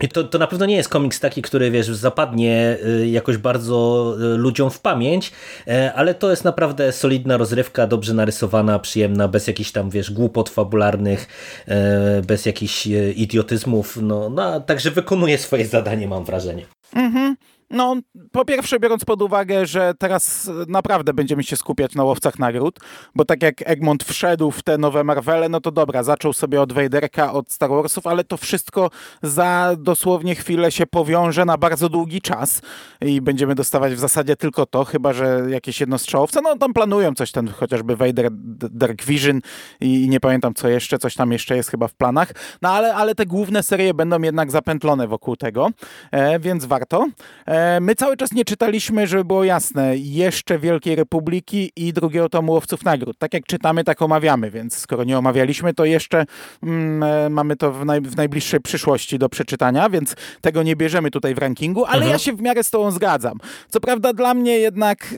i 0.00 0.08
to, 0.08 0.24
to 0.24 0.38
na 0.38 0.46
pewno 0.46 0.66
nie 0.66 0.76
jest 0.76 0.88
komiks 0.88 1.20
taki, 1.20 1.42
który 1.42 1.70
wiesz, 1.70 1.86
zapadnie 1.86 2.78
y, 2.86 3.08
jakoś 3.08 3.36
bardzo 3.36 4.14
y, 4.34 4.36
ludziom 4.36 4.70
w 4.70 4.80
pamięć, 4.80 5.32
e, 5.66 5.92
ale 5.94 6.14
to 6.14 6.30
jest 6.30 6.44
naprawdę 6.44 6.92
solidna 6.92 7.36
rozrywka, 7.36 7.86
dobrze 7.86 8.14
narysowana, 8.14 8.78
przyjemna, 8.78 9.28
bez 9.28 9.46
jakichś 9.46 9.72
tam 9.72 9.90
wiesz, 9.90 10.10
głupot 10.10 10.48
fabularnych, 10.48 11.26
e, 11.68 12.22
bez 12.22 12.46
jakichś 12.46 12.86
e, 12.86 13.12
idiotyzmów. 13.12 13.98
No, 14.02 14.30
no, 14.30 14.60
także 14.60 14.90
wykonuje 14.90 15.38
swoje 15.38 15.66
zadanie, 15.66 16.08
mam 16.08 16.24
wrażenie. 16.24 16.66
Mhm. 16.94 17.36
No, 17.70 17.96
po 18.32 18.44
pierwsze, 18.44 18.80
biorąc 18.80 19.04
pod 19.04 19.22
uwagę, 19.22 19.66
że 19.66 19.92
teraz 19.98 20.50
naprawdę 20.68 21.14
będziemy 21.14 21.44
się 21.44 21.56
skupiać 21.56 21.94
na 21.94 22.04
łowcach 22.04 22.38
nagród, 22.38 22.78
bo 23.14 23.24
tak 23.24 23.42
jak 23.42 23.54
Egmont 23.64 24.04
wszedł 24.04 24.50
w 24.50 24.62
te 24.62 24.78
nowe 24.78 25.04
Marvele, 25.04 25.48
no 25.48 25.60
to 25.60 25.70
dobra, 25.70 26.02
zaczął 26.02 26.32
sobie 26.32 26.62
od 26.62 26.72
Vaderka, 26.72 27.32
od 27.32 27.52
Star 27.52 27.70
Warsów, 27.70 28.06
ale 28.06 28.24
to 28.24 28.36
wszystko 28.36 28.90
za 29.22 29.76
dosłownie 29.78 30.34
chwilę 30.34 30.72
się 30.72 30.86
powiąże 30.86 31.44
na 31.44 31.56
bardzo 31.56 31.88
długi 31.88 32.20
czas 32.20 32.60
i 33.00 33.20
będziemy 33.20 33.54
dostawać 33.54 33.94
w 33.94 33.98
zasadzie 33.98 34.36
tylko 34.36 34.66
to, 34.66 34.84
chyba 34.84 35.12
że 35.12 35.42
jakieś 35.48 35.80
jednostrzałowce, 35.80 36.40
no 36.42 36.56
tam 36.56 36.72
planują 36.72 37.14
coś, 37.14 37.32
ten 37.32 37.48
chociażby 37.48 37.96
Vader 37.96 38.28
Dark 38.70 39.04
Vision 39.04 39.40
i 39.80 40.08
nie 40.08 40.20
pamiętam 40.20 40.54
co 40.54 40.68
jeszcze, 40.68 40.98
coś 40.98 41.14
tam 41.14 41.32
jeszcze 41.32 41.56
jest 41.56 41.70
chyba 41.70 41.88
w 41.88 41.94
planach, 41.94 42.32
no 42.62 42.68
ale, 42.70 42.94
ale 42.94 43.14
te 43.14 43.26
główne 43.26 43.62
serie 43.62 43.94
będą 43.94 44.22
jednak 44.22 44.50
zapętlone 44.50 45.08
wokół 45.08 45.36
tego, 45.36 45.70
e, 46.10 46.38
więc 46.38 46.64
warto. 46.64 47.06
E, 47.46 47.57
my 47.80 47.94
cały 47.94 48.16
czas 48.16 48.32
nie 48.32 48.44
czytaliśmy, 48.44 49.06
żeby 49.06 49.24
było 49.24 49.44
jasne, 49.44 49.96
jeszcze 49.96 50.58
Wielkiej 50.58 50.96
Republiki 50.96 51.72
i 51.76 51.92
drugiego 51.92 52.28
tomu 52.28 52.52
Łowców 52.52 52.84
Nagród. 52.84 53.18
Tak 53.18 53.34
jak 53.34 53.44
czytamy, 53.46 53.84
tak 53.84 54.02
omawiamy, 54.02 54.50
więc 54.50 54.78
skoro 54.78 55.04
nie 55.04 55.18
omawialiśmy, 55.18 55.74
to 55.74 55.84
jeszcze 55.84 56.24
mm, 56.62 57.02
e, 57.02 57.30
mamy 57.30 57.56
to 57.56 57.72
w, 57.72 57.84
naj, 57.84 58.00
w, 58.00 58.16
najbliższej 58.16 58.60
przyszłości 58.60 59.18
do 59.18 59.28
przeczytania, 59.28 59.90
więc 59.90 60.14
tego 60.40 60.62
nie 60.62 60.76
bierzemy 60.76 61.10
tutaj 61.10 61.34
w 61.34 61.38
rankingu, 61.38 61.84
ale 61.84 61.96
mhm. 61.96 62.12
ja 62.12 62.18
się 62.18 62.32
w 62.32 62.40
miarę 62.40 62.64
z 62.64 62.70
tobą 62.70 62.90
zgadzam. 62.90 63.38
Co 63.68 63.80
prawda 63.80 64.12
dla 64.12 64.34
mnie 64.34 64.58
jednak 64.58 65.14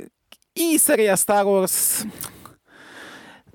i 0.57 0.79
seria 0.79 1.17
Star 1.17 1.47
Wars 1.47 2.05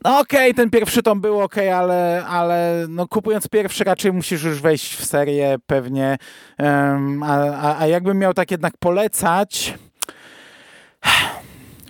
no 0.06 0.20
okej, 0.20 0.52
okay, 0.52 0.54
ten 0.54 0.70
pierwszy 0.70 1.04
tom 1.04 1.22
był 1.22 1.42
ok, 1.42 1.58
ale, 1.58 2.26
ale 2.28 2.86
no 2.90 3.08
kupując 3.08 3.48
pierwszy 3.48 3.84
raczej 3.84 4.14
musisz 4.14 4.44
już 4.44 4.62
wejść 4.62 4.96
w 4.96 5.06
serię 5.06 5.56
pewnie. 5.68 6.18
Um, 6.60 7.24
a, 7.24 7.36
a, 7.38 7.80
a 7.80 7.88
jakbym 7.88 8.20
miał 8.20 8.34
tak 8.34 8.52
jednak 8.52 8.74
polecać... 8.80 9.74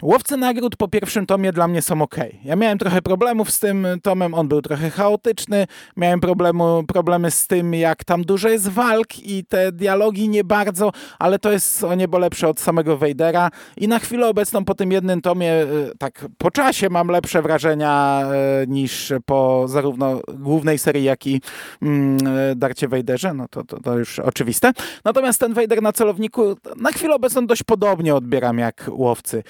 Łowcy 0.01 0.37
nagród 0.37 0.75
po 0.75 0.87
pierwszym 0.87 1.25
tomie 1.25 1.51
dla 1.51 1.67
mnie 1.67 1.81
są 1.81 2.01
ok. 2.01 2.15
Ja 2.43 2.55
miałem 2.55 2.77
trochę 2.77 3.01
problemów 3.01 3.51
z 3.51 3.59
tym 3.59 3.87
tomem, 4.03 4.33
on 4.33 4.47
był 4.47 4.61
trochę 4.61 4.89
chaotyczny, 4.89 5.67
miałem 5.97 6.19
problemu, 6.19 6.83
problemy 6.87 7.31
z 7.31 7.47
tym, 7.47 7.73
jak 7.73 8.03
tam 8.03 8.21
dużo 8.21 8.49
jest 8.49 8.67
walk 8.69 9.19
i 9.19 9.45
te 9.45 9.71
dialogi 9.71 10.29
nie 10.29 10.43
bardzo, 10.43 10.91
ale 11.19 11.39
to 11.39 11.51
jest 11.51 11.83
o 11.83 11.95
niebo 11.95 12.19
lepsze 12.19 12.47
od 12.47 12.59
samego 12.59 12.97
Vadera 12.97 13.51
i 13.77 13.87
na 13.87 13.99
chwilę 13.99 14.27
obecną 14.27 14.65
po 14.65 14.75
tym 14.75 14.91
jednym 14.91 15.21
tomie, 15.21 15.53
e, 15.53 15.67
tak 15.99 16.25
po 16.37 16.51
czasie 16.51 16.89
mam 16.89 17.07
lepsze 17.07 17.41
wrażenia 17.41 18.21
e, 18.23 18.67
niż 18.67 19.13
po 19.25 19.67
zarówno 19.67 20.19
głównej 20.33 20.77
serii, 20.77 21.03
jak 21.03 21.27
i 21.27 21.41
mm, 21.81 22.17
e, 22.27 22.55
Darcie 22.55 22.87
Vaderze, 22.87 23.33
no 23.33 23.47
to, 23.47 23.63
to, 23.63 23.79
to 23.79 23.97
już 23.97 24.19
oczywiste. 24.19 24.71
Natomiast 25.05 25.39
ten 25.39 25.53
Vader 25.53 25.81
na 25.81 25.91
celowniku 25.91 26.55
na 26.77 26.91
chwilę 26.91 27.15
obecną 27.15 27.47
dość 27.47 27.63
podobnie 27.63 28.15
odbieram 28.15 28.59
jak. 28.59 28.89
Łowcy 28.91 29.43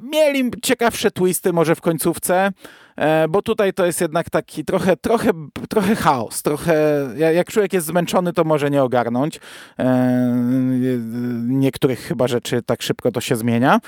mieli 0.00 0.50
ciekawsze 0.62 1.10
twisty 1.10 1.52
może 1.52 1.74
w 1.74 1.80
końcówce, 1.80 2.52
bo 3.28 3.42
tutaj 3.42 3.72
to 3.72 3.86
jest 3.86 4.00
jednak 4.00 4.30
taki 4.30 4.64
trochę, 4.64 4.96
trochę, 4.96 5.30
trochę 5.68 5.96
chaos, 5.96 6.42
trochę, 6.42 7.06
jak 7.34 7.50
człowiek 7.50 7.72
jest 7.72 7.86
zmęczony, 7.86 8.32
to 8.32 8.44
może 8.44 8.70
nie 8.70 8.82
ogarnąć. 8.82 9.40
E, 9.78 10.32
niektórych 11.48 12.00
chyba 12.00 12.28
rzeczy 12.28 12.62
tak 12.62 12.82
szybko 12.82 13.12
to 13.12 13.20
się 13.20 13.36
zmienia, 13.36 13.80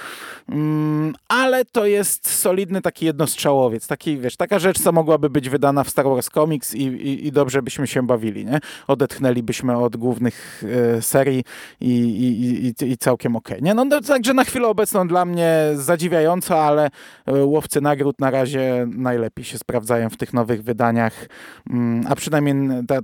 mm, 0.49 1.15
ale 1.29 1.65
to 1.65 1.87
jest 1.87 2.29
solidny 2.29 2.83
taki 2.83 3.07
jednostrzałowiec, 3.07 3.87
taki, 3.87 4.19
wiesz, 4.19 4.37
taka 4.37 4.59
rzecz, 4.59 4.83
co 4.83 4.93
mogłaby 4.93 5.31
być 5.31 5.49
wydana 5.49 5.85
w 5.85 5.91
Star 5.91 6.05
Wars 6.05 6.29
Comics 6.29 6.75
i, 6.75 6.83
i, 6.83 7.27
i 7.27 7.33
dobrze 7.33 7.63
byśmy 7.63 7.87
się 7.87 8.07
bawili, 8.07 8.45
nie? 8.45 8.61
Odetchnęlibyśmy 8.87 9.77
od 9.77 9.97
głównych 9.97 10.65
e, 10.97 11.03
serii 11.03 11.45
i, 11.81 11.91
i, 11.91 12.67
i, 12.67 12.93
i 12.93 12.97
całkiem 12.97 13.37
okej, 13.37 13.57
okay, 13.57 13.67
nie? 13.67 13.75
No, 13.75 13.85
no 13.85 14.01
także 14.01 14.35
na 14.35 14.45
chwilę 14.45 14.69
obecną 14.69 15.09
dla 15.09 15.25
mnie 15.25 15.55
zadziwiająco, 15.75 16.65
ale 16.65 16.91
e, 17.27 17.45
Łowcy 17.45 17.81
Nagród 17.81 18.21
na 18.21 18.31
razie 18.31 18.87
najlepiej 19.01 19.45
się 19.45 19.59
sprawdzają 19.59 20.11
w 20.11 20.17
tych 20.17 20.33
nowych 20.33 20.63
wydaniach, 20.63 21.27
mm, 21.71 22.05
a 22.09 22.15
przynajmniej 22.15 22.55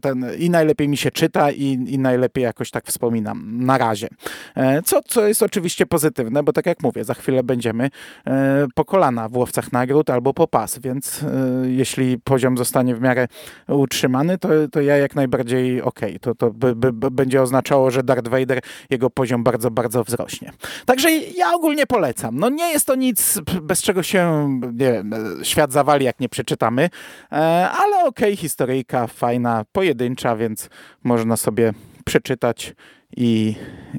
ten, 0.01 0.27
i 0.39 0.51
najlepiej 0.51 0.89
mi 0.89 0.97
się 0.97 1.11
czyta 1.11 1.51
i, 1.51 1.65
i 1.89 1.99
najlepiej 1.99 2.45
jakoś 2.45 2.71
tak 2.71 2.87
wspominam 2.87 3.65
na 3.67 3.79
razie. 3.79 4.09
E, 4.55 4.83
co, 4.83 5.01
co 5.03 5.27
jest 5.27 5.43
oczywiście 5.43 5.87
pozytywne, 5.87 6.43
bo 6.43 6.53
tak 6.53 6.67
jak 6.67 6.83
mówię, 6.83 7.05
za 7.05 7.15
chwilę 7.15 7.43
będziemy 7.43 7.91
e, 8.27 8.67
po 8.75 8.85
kolana 8.85 9.29
w 9.29 9.37
Łowcach 9.37 9.73
Nagród 9.73 10.11
albo 10.11 10.35
po 10.35 10.49
pas, 10.49 10.79
więc 10.79 11.25
jeśli 11.63 12.19
poziom 12.19 12.59
zostanie 12.59 12.95
w 12.95 13.01
miarę 13.01 13.29
utrzymany, 13.69 14.39
to, 14.39 14.49
to 14.73 14.81
ja 14.81 14.97
jak 14.97 15.15
najbardziej 15.15 15.83
okej. 15.83 16.09
Okay. 16.09 16.19
To, 16.19 16.35
to 16.35 16.51
by, 16.51 16.75
by, 16.75 17.11
będzie 17.11 17.43
oznaczało, 17.43 17.91
że 17.91 18.03
Darth 18.03 18.29
Vader, 18.29 18.61
jego 18.91 19.11
poziom 19.11 19.45
bardzo, 19.45 19.71
bardzo 19.71 20.05
wzrośnie. 20.05 20.53
Także 20.87 21.11
ja 21.11 21.53
ogólnie 21.55 21.87
polecam. 21.87 22.39
No 22.39 22.49
nie 22.49 22.73
jest 22.73 22.87
to 22.87 22.95
nic, 22.95 23.41
bez 23.63 23.83
czego 23.83 24.03
się 24.03 24.49
nie 24.63 24.93
wiem, 24.93 25.11
świat 25.43 25.73
zawali, 25.87 26.05
jak 26.05 26.21
nie 26.21 26.29
przeczytamy, 26.29 26.91
e, 27.33 27.37
ale 27.71 27.97
okej, 27.97 28.09
okay, 28.09 28.37
historyjka 28.37 29.07
fajna, 29.07 29.65
pojedyncza, 29.73 30.37
więc 30.37 30.69
można 31.05 31.37
sobie 31.37 31.73
przeczytać 32.05 32.75
i, 33.17 33.55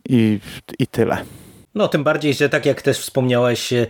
i, 0.10 0.39
i 0.80 0.88
tyle. 0.88 1.17
No, 1.77 1.87
tym 1.87 2.03
bardziej, 2.03 2.33
że 2.33 2.49
tak 2.49 2.65
jak 2.65 2.81
też 2.81 2.99
wspomniałeś, 2.99 3.73
e, 3.73 3.87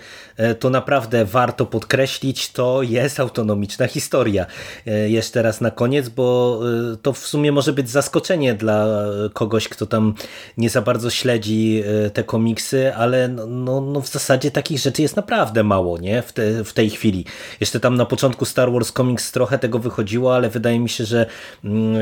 to 0.56 0.70
naprawdę 0.70 1.26
warto 1.26 1.66
podkreślić, 1.66 2.52
to 2.52 2.82
jest 2.84 3.20
autonomiczna 3.20 3.88
historia. 3.88 4.46
E, 4.88 5.10
jeszcze 5.10 5.42
raz 5.42 5.62
na 5.62 5.72
koniec, 5.72 6.10
bo 6.10 6.60
e, 6.94 6.98
to 6.98 7.14
w 7.14 7.28
sumie 7.28 7.52
może 7.52 7.74
być 7.74 7.90
zaskoczenie 7.90 8.54
dla 8.54 8.88
kogoś, 9.34 9.68
kto 9.68 9.86
tam 9.86 10.14
nie 10.58 10.70
za 10.70 10.82
bardzo 10.82 11.10
śledzi 11.10 11.84
te 12.14 12.24
komiksy, 12.24 12.96
ale 12.96 13.28
no, 13.28 13.48
no, 13.48 13.82
no 13.82 14.02
w 14.02 14.08
zasadzie 14.08 14.52
takich 14.52 14.80
rzeczy 14.80 15.02
jest 15.02 15.16
naprawdę 15.16 15.64
mało 15.64 15.98
nie? 15.98 16.22
W, 16.22 16.34
te, 16.34 16.64
w 16.64 16.74
tej 16.74 16.90
chwili. 16.90 17.26
Jeszcze 17.60 17.80
tam 17.80 17.96
na 17.96 18.06
początku 18.06 18.46
Star 18.46 18.72
Wars 18.72 18.92
Comics 18.92 19.32
trochę 19.32 19.60
tego 19.60 19.80
wychodziło, 19.80 20.36
ale 20.36 20.50
wydaje 20.50 20.80
mi 20.80 20.90
się, 20.90 21.06
że 21.06 21.26
mm, 21.64 21.98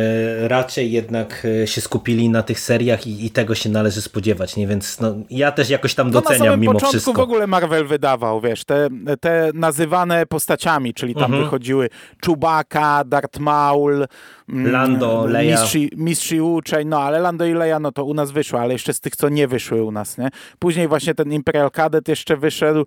raczej 0.47 0.91
jednak 0.91 1.47
się 1.65 1.81
skupili 1.81 2.29
na 2.29 2.43
tych 2.43 2.59
seriach 2.59 3.07
i, 3.07 3.25
i 3.25 3.29
tego 3.29 3.55
się 3.55 3.69
należy 3.69 4.01
spodziewać. 4.01 4.55
Nie? 4.55 4.67
Więc 4.67 4.99
no, 4.99 5.15
ja 5.29 5.51
też 5.51 5.69
jakoś 5.75 5.95
tam 5.95 6.11
doceniam 6.11 6.45
no 6.45 6.51
na 6.51 6.57
mimo 6.57 6.73
początku 6.73 6.91
wszystko. 6.91 7.13
w 7.13 7.19
ogóle 7.19 7.47
Marvel 7.47 7.87
wydawał, 7.87 8.41
wiesz, 8.41 8.65
te, 8.65 8.87
te 9.21 9.51
nazywane 9.53 10.25
postaciami, 10.25 10.93
czyli 10.93 11.13
tam 11.13 11.23
mhm. 11.23 11.43
wychodziły 11.43 11.89
Chewbacca, 12.25 13.03
Darth 13.03 13.39
Maul, 13.39 14.05
Lando, 14.47 15.25
Leia. 15.27 15.61
Mistrz, 15.61 15.77
mistrz 15.97 16.31
uczeń, 16.31 16.87
no 16.87 16.99
ale 16.99 17.19
Lando 17.19 17.45
i 17.45 17.53
Leia, 17.53 17.79
no 17.79 17.91
to 17.91 18.05
u 18.05 18.13
nas 18.13 18.31
wyszło, 18.31 18.59
ale 18.59 18.73
jeszcze 18.73 18.93
z 18.93 18.99
tych, 18.99 19.15
co 19.15 19.29
nie 19.29 19.47
wyszły 19.47 19.83
u 19.83 19.91
nas, 19.91 20.17
nie? 20.17 20.29
Później 20.59 20.87
właśnie 20.87 21.15
ten 21.15 21.33
Imperial 21.33 21.71
Cadet 21.71 22.07
jeszcze 22.07 22.37
wyszedł, 22.37 22.85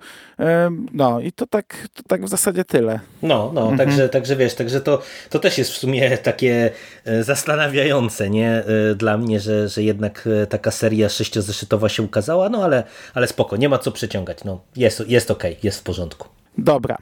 no 0.92 1.21
i 1.21 1.33
to 1.33 1.47
tak, 1.47 1.88
to 1.94 2.03
tak 2.03 2.25
w 2.25 2.29
zasadzie 2.29 2.64
tyle. 2.64 3.01
No, 3.23 3.51
no, 3.55 3.61
mhm. 3.61 3.79
także, 3.79 4.09
także 4.09 4.37
wiesz, 4.37 4.55
także 4.55 4.81
to, 4.81 5.03
to 5.31 5.38
też 5.38 5.59
jest 5.59 5.71
w 5.71 5.77
sumie 5.77 6.18
takie 6.18 6.71
e, 7.05 7.25
zastanawiające, 7.25 8.31
nie? 8.31 8.51
E, 8.51 8.94
dla 8.94 9.18
mnie, 9.18 9.40
że, 9.40 9.68
że 9.68 9.83
jednak 9.83 10.29
e, 10.42 10.47
taka 10.47 10.71
seria 10.71 11.09
sześciozeszytowa 11.09 11.88
się 11.88 12.03
ukazała, 12.03 12.49
no 12.49 12.64
ale, 12.64 12.85
ale 13.14 13.27
spoko, 13.27 13.57
nie 13.57 13.68
ma 13.68 13.79
co 13.79 13.92
przeciągać. 13.92 14.44
No, 14.44 14.61
jest, 14.77 15.09
jest 15.09 15.31
ok, 15.31 15.44
jest 15.62 15.81
w 15.81 15.83
porządku. 15.83 16.29
Dobra. 16.59 16.97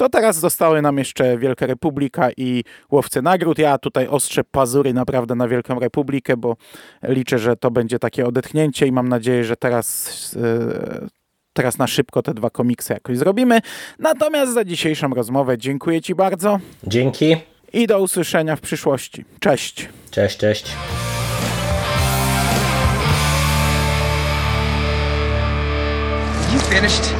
To 0.00 0.08
teraz 0.08 0.36
zostały 0.36 0.82
nam 0.82 0.98
jeszcze 0.98 1.38
Wielka 1.38 1.66
Republika 1.66 2.28
i 2.36 2.64
Łowcy 2.90 3.22
Nagród. 3.22 3.58
Ja 3.58 3.78
tutaj 3.78 4.08
ostrzę 4.08 4.44
pazury 4.44 4.94
naprawdę 4.94 5.34
na 5.34 5.48
Wielką 5.48 5.78
Republikę, 5.78 6.36
bo 6.36 6.56
liczę, 7.02 7.38
że 7.38 7.56
to 7.56 7.70
będzie 7.70 7.98
takie 7.98 8.26
odetchnięcie 8.26 8.86
i 8.86 8.92
mam 8.92 9.08
nadzieję, 9.08 9.44
że 9.44 9.56
teraz, 9.56 10.32
yy, 10.32 11.08
teraz 11.52 11.78
na 11.78 11.86
szybko 11.86 12.22
te 12.22 12.34
dwa 12.34 12.50
komiksy 12.50 12.92
jakoś 12.92 13.18
zrobimy. 13.18 13.60
Natomiast 13.98 14.54
za 14.54 14.64
dzisiejszą 14.64 15.14
rozmowę 15.14 15.58
dziękuję 15.58 16.02
Ci 16.02 16.14
bardzo. 16.14 16.58
Dzięki. 16.86 17.36
I 17.72 17.86
do 17.86 18.00
usłyszenia 18.00 18.56
w 18.56 18.60
przyszłości. 18.60 19.24
Cześć. 19.40 19.88
Cześć, 20.10 20.36
cześć. 20.36 20.76
finished? 26.70 27.19